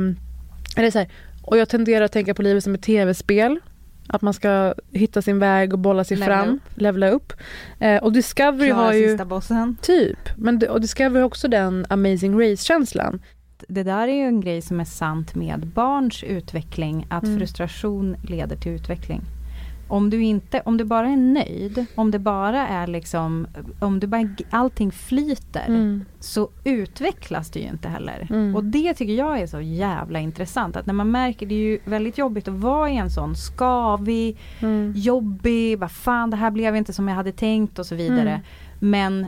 [0.76, 1.10] eller så här,
[1.44, 3.60] och jag tenderar att tänka på livet som ett tv-spel.
[4.08, 6.62] Att man ska hitta sin väg och bolla sig levela fram, upp.
[6.76, 7.34] levla upp.
[7.80, 9.08] Eh, och Discovery Klara har ju...
[9.08, 9.78] sista bossen.
[9.82, 10.20] Typ.
[10.38, 13.22] Men, och Discovery har också den amazing race-känslan.
[13.68, 17.40] Det där är ju en grej som är sant med barns utveckling, att mm.
[17.40, 19.22] frustration leder till utveckling
[19.92, 23.48] om du, inte, om du bara är nöjd, om det bara är liksom,
[23.80, 26.06] om du bara, allting flyter, mm.
[26.20, 28.28] så utvecklas det ju inte heller.
[28.30, 28.56] Mm.
[28.56, 31.80] Och det tycker jag är så jävla intressant, att när man märker, det är ju
[31.86, 34.94] väldigt jobbigt att vara i en sån skavig, mm.
[34.96, 38.30] jobbig, vad fan det här blev inte som jag hade tänkt och så vidare.
[38.32, 38.42] Mm.
[38.80, 39.26] Men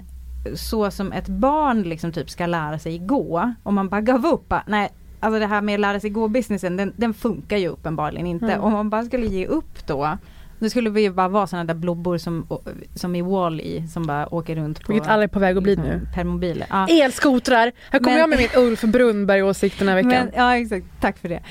[0.56, 4.54] så som ett barn liksom typ ska lära sig gå, om man bara gav upp,
[4.68, 4.90] nej
[5.24, 8.46] Alltså det här med att lära sig gå-businessen, den, den, funkar ju uppenbarligen inte.
[8.46, 8.62] Mm.
[8.62, 10.18] Om man bara skulle ge upp då,
[10.64, 12.48] nu skulle vi ju bara vara sådana där blobbor som,
[12.96, 14.94] som i Wall-E som bara åker runt på...
[14.94, 16.08] Vilket alla är på väg att bli nu.
[16.14, 16.68] Permobiler.
[16.70, 16.88] Ja.
[16.88, 17.72] Elskotrar!
[17.92, 20.12] Här kommer men, jag med min Ulf Brunnberg-åsikt den här veckan.
[20.12, 21.44] Men, ja exakt, tack för det.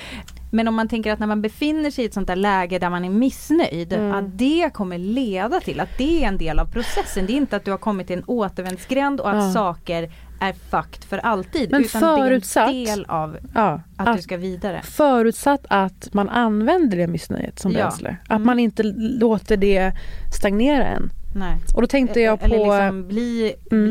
[0.51, 2.90] Men om man tänker att när man befinner sig i ett sånt där läge där
[2.90, 4.12] man är missnöjd, mm.
[4.12, 7.27] att det kommer leda till att det är en del av processen.
[7.27, 9.53] Det är inte att du har kommit till en återvändsgränd och att ja.
[9.53, 10.11] saker
[10.43, 11.71] är fucked för alltid.
[11.71, 14.81] Men utan förutsatt, det är en del av ja, att, att, du ska vidare.
[14.83, 18.17] Förutsatt att man använder det missnöjet som bränsle.
[18.25, 18.47] Att mm.
[18.47, 19.93] man inte låter det
[20.33, 21.11] stagnera en.
[21.35, 21.57] Nej.
[21.75, 22.45] Och då tänkte jag på...
[22.45, 23.90] Eller liksom bli, Mm.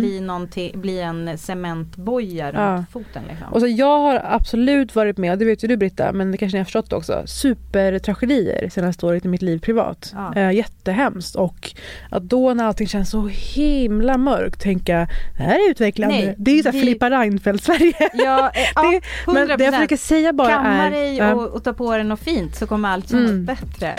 [0.54, 2.75] bli, bli en cementboja Ja.
[2.75, 3.47] runt foten liksom.
[3.54, 6.56] Och så jag har absolut varit med, det vet ju du Britta, men det kanske
[6.56, 10.12] ni har förstått också, supertragedier senaste året i mitt liv privat.
[10.15, 10.36] Ja.
[10.36, 11.71] Eh, jättehemskt och
[12.10, 16.15] att då när allting känns så himla mörkt tänka det här är utvecklande.
[16.15, 17.93] Nej, det är ju såhär vi- Filippa Reinfeldt-Sverige.
[18.13, 18.91] Ja, eh, ja,
[19.25, 19.75] Det- men det jag 100%.
[19.75, 20.91] försöker säga bara Kamma är...
[20.91, 21.34] dig ja.
[21.36, 23.45] och, och ta på dig något fint så kommer allt kännas Mm.
[23.45, 23.95] bättre.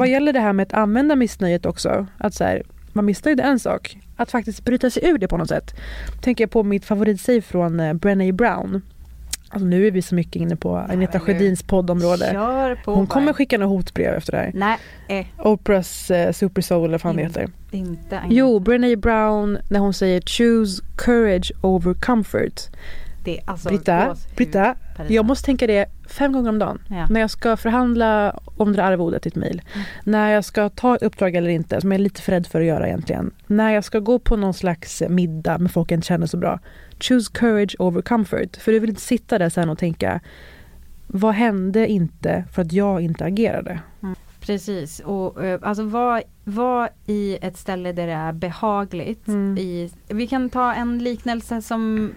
[0.00, 3.44] Vad gäller det här med att använda missnöjet också, att så här, man missnöjd är
[3.44, 5.74] en sak, att faktiskt bryta sig ur det på något sätt.
[6.20, 8.82] Tänker jag på mitt favoritsäg från eh, Brené Brown.
[9.52, 12.32] Alltså nu är vi så mycket inne på Agneta nu- Sjödins poddområde.
[12.84, 14.50] Hon kommer skicka några hotbrev efter det här.
[14.54, 17.26] Nej, eh, Oprahs eh, Super Soul eller vad Mm.
[17.26, 17.48] heter.
[17.70, 18.34] inte Agneta.
[18.34, 22.60] Jo, Brené Brown när hon säger choose courage over comfort.
[23.24, 24.76] Det alltså Britta, Britta,
[25.08, 26.82] jag måste tänka det fem gånger om dagen.
[26.88, 27.06] Ja.
[27.10, 29.62] När jag ska förhandla om det arvodet i ett mejl.
[29.74, 29.86] Mm.
[30.04, 32.60] När jag ska ta ett uppdrag eller inte, som jag är lite för rädd för
[32.60, 33.30] att göra egentligen.
[33.46, 36.58] När jag ska gå på någon slags middag med folk jag inte känner så bra.
[37.00, 38.56] Choose courage over comfort.
[38.56, 40.20] För du vill inte sitta där sen och tänka
[41.06, 43.80] vad hände inte för att jag inte agerade?
[44.40, 49.28] Precis, och eh, alltså var, var i ett ställe där det är behagligt.
[49.28, 49.58] Mm.
[49.58, 52.12] I, vi kan ta en liknelse som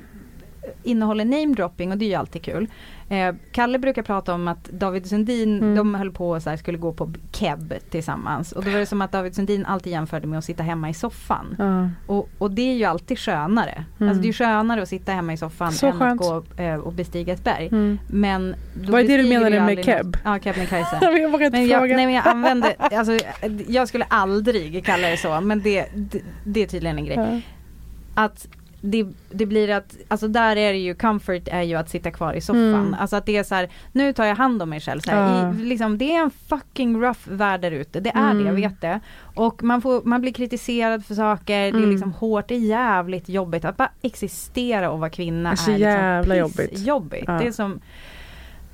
[0.83, 2.67] innehåller namedropping och det är ju alltid kul.
[3.09, 5.75] Eh, Kalle brukar prata om att David Sundin, Mm.
[5.75, 8.51] de höll på och så här, skulle gå på keb tillsammans.
[8.51, 10.93] Och då var det som att David Sundin alltid jämförde med att sitta hemma i
[10.93, 11.55] soffan.
[11.59, 11.89] Ja.
[12.13, 13.85] Och, och det är ju alltid skönare.
[13.99, 14.09] Mm.
[14.09, 16.21] Alltså det är ju skönare att sitta hemma i soffan Så än skönt.
[16.21, 17.67] att gå eh, och bestiga ett berg.
[17.67, 17.99] Mm.
[18.07, 18.55] Men
[18.87, 20.17] Vad är det du menade med keb?
[20.23, 20.97] Ja, Kebnekaise.
[21.01, 21.95] Jag vågar inte Men jag, fråga.
[21.95, 23.17] nej men jag använder, alltså
[23.67, 27.41] jag skulle aldrig kalla det så men det, det, det är tydligen en grej.
[28.15, 28.47] Att
[28.85, 32.33] det, det blir att, alltså där är det ju, comfort är ju att sitta kvar
[32.33, 32.73] i soffan.
[32.73, 32.95] Mm.
[32.99, 34.99] Alltså att det är så här, nu tar jag hand om mig själv.
[34.99, 35.53] Så här, Ja.
[35.53, 38.55] i, liksom, det är en fucking rough värld där ute, det är det, jag Mm.
[38.55, 38.99] vet det.
[39.35, 41.89] Och man, får, man blir kritiserad för saker, det är Mm.
[41.91, 43.65] liksom hårt, det är jävligt jobbigt.
[43.65, 46.69] Att bara existera och vara kvinna Det är så är liksom jävla jobbigt.
[46.71, 47.23] pissjobbigt.
[47.27, 47.33] Ja.
[47.33, 47.79] Det är som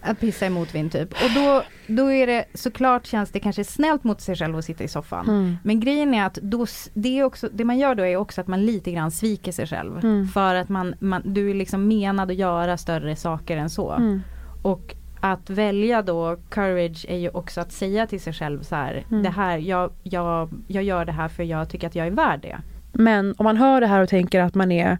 [0.01, 1.13] att pissa i motvind typ.
[1.13, 4.83] Och då, då är det såklart känns det kanske snällt mot sig själv att sitta
[4.83, 5.29] i soffan.
[5.29, 5.57] Mm.
[5.63, 8.47] Men grejen är att då, det, är också, det man gör då är också att
[8.47, 9.97] man lite grann sviker sig själv.
[9.97, 10.27] Mm.
[10.27, 13.91] För att man, man, du är liksom menad att göra större saker än så.
[13.91, 14.21] Mm.
[14.61, 19.05] Och att välja då courage är ju också att säga till sig själv så här,
[19.09, 19.23] Mm.
[19.23, 22.39] det här jag, jag, jag gör det här för jag tycker att jag är värd
[22.41, 22.57] det.
[22.93, 24.97] Men om man hör det här och tänker att man är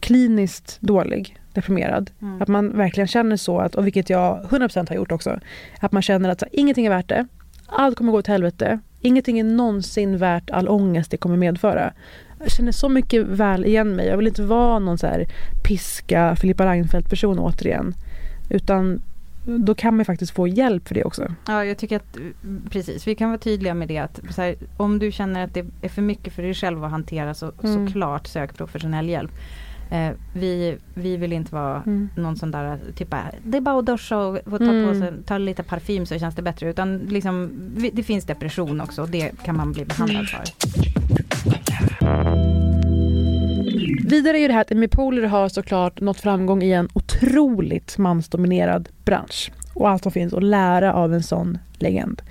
[0.00, 2.10] kliniskt dålig, deprimerad.
[2.22, 2.42] Mm.
[2.42, 5.40] Att man verkligen känner så, att, och vilket jag 100% har gjort också.
[5.80, 7.26] Att man känner att så, ingenting är värt det.
[7.66, 8.78] Allt kommer gå åt helvete.
[9.00, 11.92] Ingenting är någonsin värt all ångest det kommer medföra.
[12.38, 14.06] Jag känner så mycket väl igen mig.
[14.06, 15.26] Jag vill inte vara någon så här
[15.64, 17.94] piska Filippa Reinfeldt person återigen.
[18.50, 19.00] Utan
[19.46, 21.32] då kan man faktiskt få hjälp för det också.
[21.46, 24.98] Ja, jag tycker att mm, precis, vi kan vara tydliga med det att här, om
[24.98, 27.86] du känner att det är för mycket för dig själv att hantera så Mm.
[27.86, 29.30] såklart sök professionell hjälp.
[29.90, 32.08] Eh, vi, vi vill inte vara Mm.
[32.16, 34.88] någon sån där typ bara, det är bara att duscha och få ta, Mm.
[34.88, 36.70] på sig, ta lite parfym så känns det bättre.
[36.70, 40.40] Utan liksom, vi, det finns depression också och det kan man bli behandlad för.
[44.08, 48.88] Vidare är det här att Amy Poehler har såklart nått framgång i en otroligt mansdominerad
[49.04, 49.52] bransch.
[49.74, 52.22] Och allt som finns att lära av en sån legend.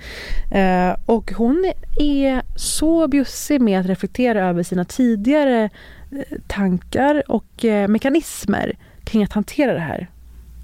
[0.50, 5.70] Eh, och hon är så bjussig med att reflektera över sina tidigare
[6.46, 10.10] tankar och eh, mekanismer kring att hantera det här.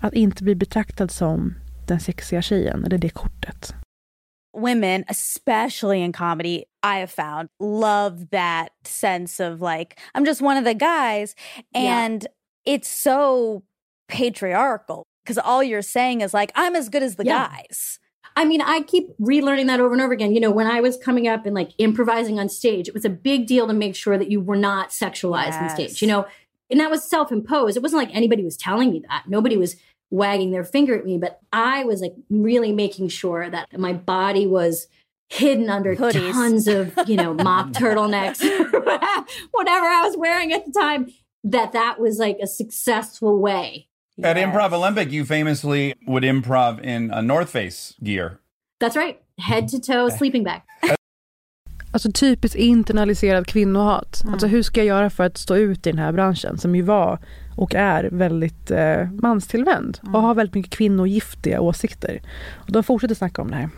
[0.00, 1.54] Att inte bli betraktad som
[1.86, 3.74] den sexiga tjejen, eller det kortet.
[4.52, 10.56] women, especially in comedy, I have found love that sense of like, I'm just one
[10.56, 11.34] of the guys.
[11.72, 12.04] Yeah.
[12.04, 12.26] And
[12.66, 13.62] it's so
[14.08, 17.48] patriarchal because all you're saying is like, I'm as good as the Yeah.
[17.48, 18.00] guys.
[18.36, 20.34] I mean, I keep relearning that over and over again.
[20.34, 23.10] You know, when I was coming up and like improvising on stage, it was a
[23.10, 26.26] big deal to make sure that you were not sexualized on stage, you know,
[26.70, 27.76] and that was self imposed.
[27.76, 29.24] It wasn't like anybody was telling me that.
[29.26, 29.76] Nobody was
[30.10, 34.46] wagging their finger at me, but I was like really making sure that my body
[34.46, 34.86] was
[35.28, 36.32] hidden under Hoodies.
[36.32, 38.40] tons of, you know, mock turtlenecks,
[39.52, 41.12] whatever I was wearing at the time,
[41.44, 43.88] that that was like a successful way.
[44.24, 44.46] At Yes.
[44.46, 48.30] Improv Olympic, you famously would improv in a North Face gear.
[48.80, 49.16] That's right.
[49.50, 50.60] Head to toe sleeping bag.
[51.92, 54.20] Alltså typiskt internaliserad kvinnohat.
[54.22, 54.32] Mm.
[54.32, 56.82] Alltså hur ska jag göra för att stå ut i den här branschen som ju
[56.82, 57.18] var
[57.56, 60.14] och är väldigt eh, manstillvänd Mm.
[60.14, 62.22] och har väldigt mycket kvinnogiftiga åsikter.
[62.52, 63.68] Och de fortsätter snacka om det här.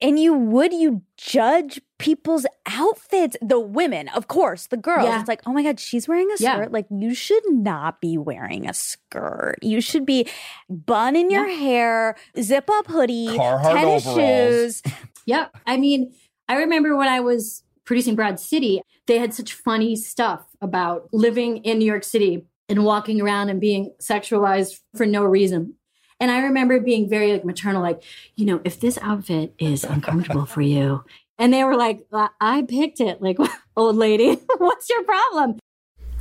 [0.00, 5.18] And you would you judge people's outfits the women of course the girls Yeah.
[5.20, 6.54] it's like oh my god she's wearing a Yeah.
[6.54, 10.28] skirt like you should not be wearing a skirt you should be
[10.70, 14.82] bun in your hair zip up hoodie Carhartt tennis overalls.
[14.82, 14.82] shoes
[15.26, 15.56] Yep.
[15.66, 16.14] I mean,
[16.48, 21.58] I remember when I was producing Broad City, they had such funny stuff about living
[21.58, 25.74] in New York City and walking around and being sexualized for no reason.
[26.20, 28.00] And I remember being very like maternal, like,
[28.36, 30.98] you know, if this outfit is uncomfortable for you.
[31.40, 33.22] And they were like, I, I picked it.
[33.22, 33.38] Like,
[33.76, 35.58] old lady, what's your problem?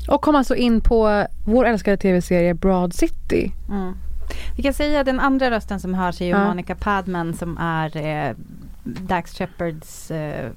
[0.10, 3.52] Och kom alltså in på vår älskade tv-serie Broad City.
[3.70, 3.94] Mm.
[4.58, 6.48] Vi kan säga den andra rösten som hörs är ju Ja.
[6.48, 8.36] Monica Padman som är eh,
[8.84, 10.52] Dax Shepherds eh,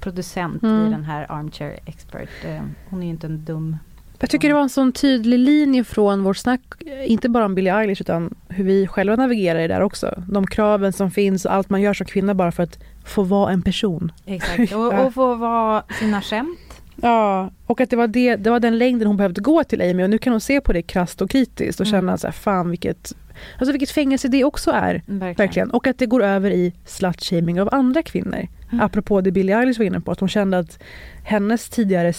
[0.00, 0.86] producent Mm.
[0.86, 2.28] i den här Armchair Expert.
[2.44, 3.76] Eh, hon är ju inte en dum...
[4.20, 6.60] Jag tycker det var en sån tydlig linje från vårt snack,
[7.06, 10.22] inte bara om Billie Eilish utan hur vi själva navigerar i det där också.
[10.28, 13.52] De kraven som finns och allt man gör som kvinna bara för att få vara
[13.52, 14.12] en person.
[14.26, 14.72] Exakt.
[14.74, 16.58] Och, och få vara sina skämt.
[16.96, 20.02] Ja, och att det var, det, det var den längden hon behövde gå till Amy
[20.02, 22.00] och nu kan hon se på det krasst och kritiskt och Mm.
[22.00, 23.12] känna så här, fan vilket,
[23.58, 25.02] alltså vilket fängelse det också är.
[25.06, 25.34] Verkligen.
[25.36, 25.70] Verkligen.
[25.70, 28.46] Och att det går över i slutshaming av andra kvinnor.
[28.72, 28.84] Mm.
[28.86, 30.78] Apropå det Billie Eilish var inne på, att hon kände att
[31.24, 32.12] hennes tidigare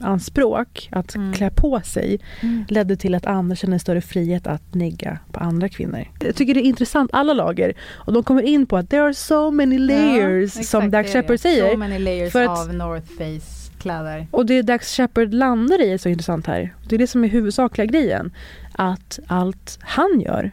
[0.00, 1.32] stilanspråk, att Mm.
[1.32, 2.64] klä på sig, Mm.
[2.68, 6.04] ledde till att andra kände en större frihet att negga på andra kvinnor.
[6.20, 7.72] Jag tycker det är intressant, alla lager.
[7.90, 11.04] Och de kommer in på att there are so many layers, Ja, som det.
[11.04, 11.70] Shepard säger.
[11.72, 14.26] So many layers För att- av North Face kläder.
[14.30, 16.74] Och det Dax Shepard landar i är så intressant här.
[16.88, 18.32] Det är det som är huvudsakliga grejen.
[18.72, 20.50] Att allt han gör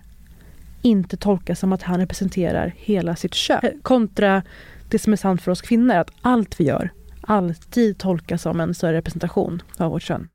[0.81, 3.79] inte tolkas som att han representerar hela sitt kön.
[3.81, 4.43] Kontra
[4.89, 6.89] det som är sant för oss kvinnor, att allt vi gör
[7.21, 10.27] alltid tolkas som en större representation av vårt kön.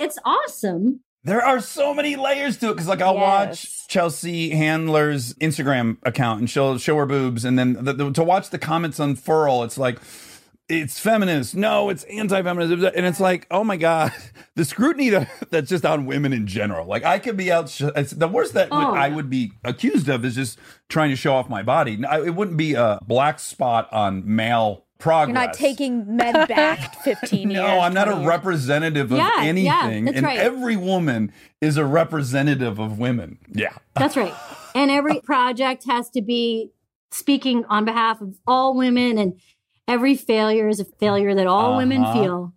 [0.00, 0.98] It's awesome.
[1.26, 3.86] There are so many layers to it because, like, I'll watch Yes.
[3.88, 8.50] Chelsea Handler's Instagram account and she'll show her boobs, and then the, the, to watch
[8.50, 9.98] the comments unfurl, it's like,
[10.68, 11.54] it's feminist.
[11.56, 14.12] No, it's anti-feminist, and it's like, oh my god,
[14.54, 16.86] the scrutiny that, that's just on women in general.
[16.86, 17.74] Like, I could be out.
[17.80, 20.58] It's, the worst that Oh, I would be accused of is just
[20.88, 22.04] trying to show off my body.
[22.04, 25.32] I- It wouldn't be a black spot on male progress.
[25.34, 28.28] you're not taking men back 15 years No, I'm not 20 a years.
[28.28, 30.04] representative of Yeah, yeah, anything.
[30.06, 30.38] that's and right.
[30.40, 33.38] every woman is a representative of women.
[33.52, 33.72] Yeah.
[33.94, 34.34] That's right.
[34.74, 36.72] And every project has to be
[37.12, 39.38] speaking on behalf of all women, and
[39.88, 42.12] every failure is a failure that all women Uh-huh.
[42.22, 42.52] feel.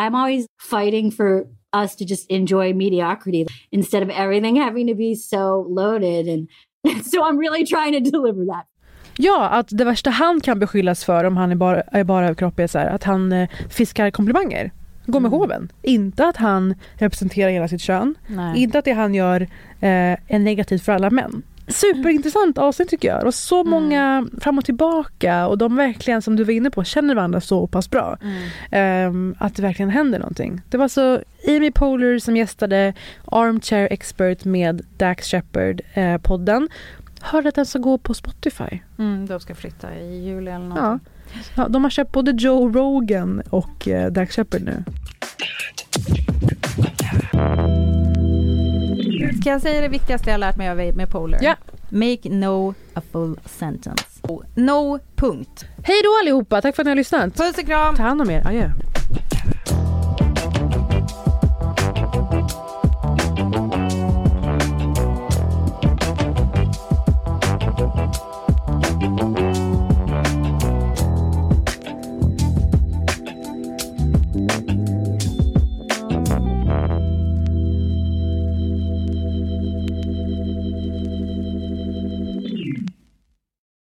[0.00, 1.44] I'm always fighting for
[1.82, 6.28] us to just enjoy mediocrity instead of everything having to be so loaded.
[6.28, 6.48] And
[7.04, 8.64] so I'm really trying to deliver that.
[9.20, 12.58] Ja, att det värsta han kan beskyllas för om han är bara, är bara överkropp
[12.58, 14.70] är så här, att han eh, fiskar komplimanger.
[15.06, 15.72] Går med hoven.
[15.82, 18.14] Inte att han representerar hela sitt kön.
[18.28, 18.62] Nej.
[18.62, 19.40] Inte att det han gör
[19.80, 21.42] eh, är negativt för alla män.
[21.68, 23.24] Superintressant avsnitt tycker jag.
[23.24, 27.14] Och så många fram och tillbaka och de verkligen som du var inne på känner
[27.14, 28.18] varandra så pass bra.
[28.70, 30.60] Ehm, att det verkligen händer någonting.
[30.68, 32.94] Det var så Amy Poehler som gästade
[33.24, 36.68] Armchair Expert med Dax Shepard eh, podden.
[37.20, 38.78] Hörde att den ska gå på Spotify.
[38.98, 40.78] Mm, de ska flytta i juli eller något.
[40.78, 40.98] Ja.
[41.56, 44.84] Ja, de har köpt både Joe Rogan och eh, Dax Shepard nu.
[49.32, 51.38] Kan jag säga det viktigaste jag lärt mig av med Polar?
[51.42, 51.56] Ja.
[51.88, 54.04] Make no a full sentence.
[54.54, 55.64] No, punkt.
[55.84, 57.36] Hej då allihopa, tack för att ni har lyssnat.
[57.36, 57.96] Puss och kram.
[57.96, 58.70] Ta hand om er, adjö.
[63.48, 63.87] thank you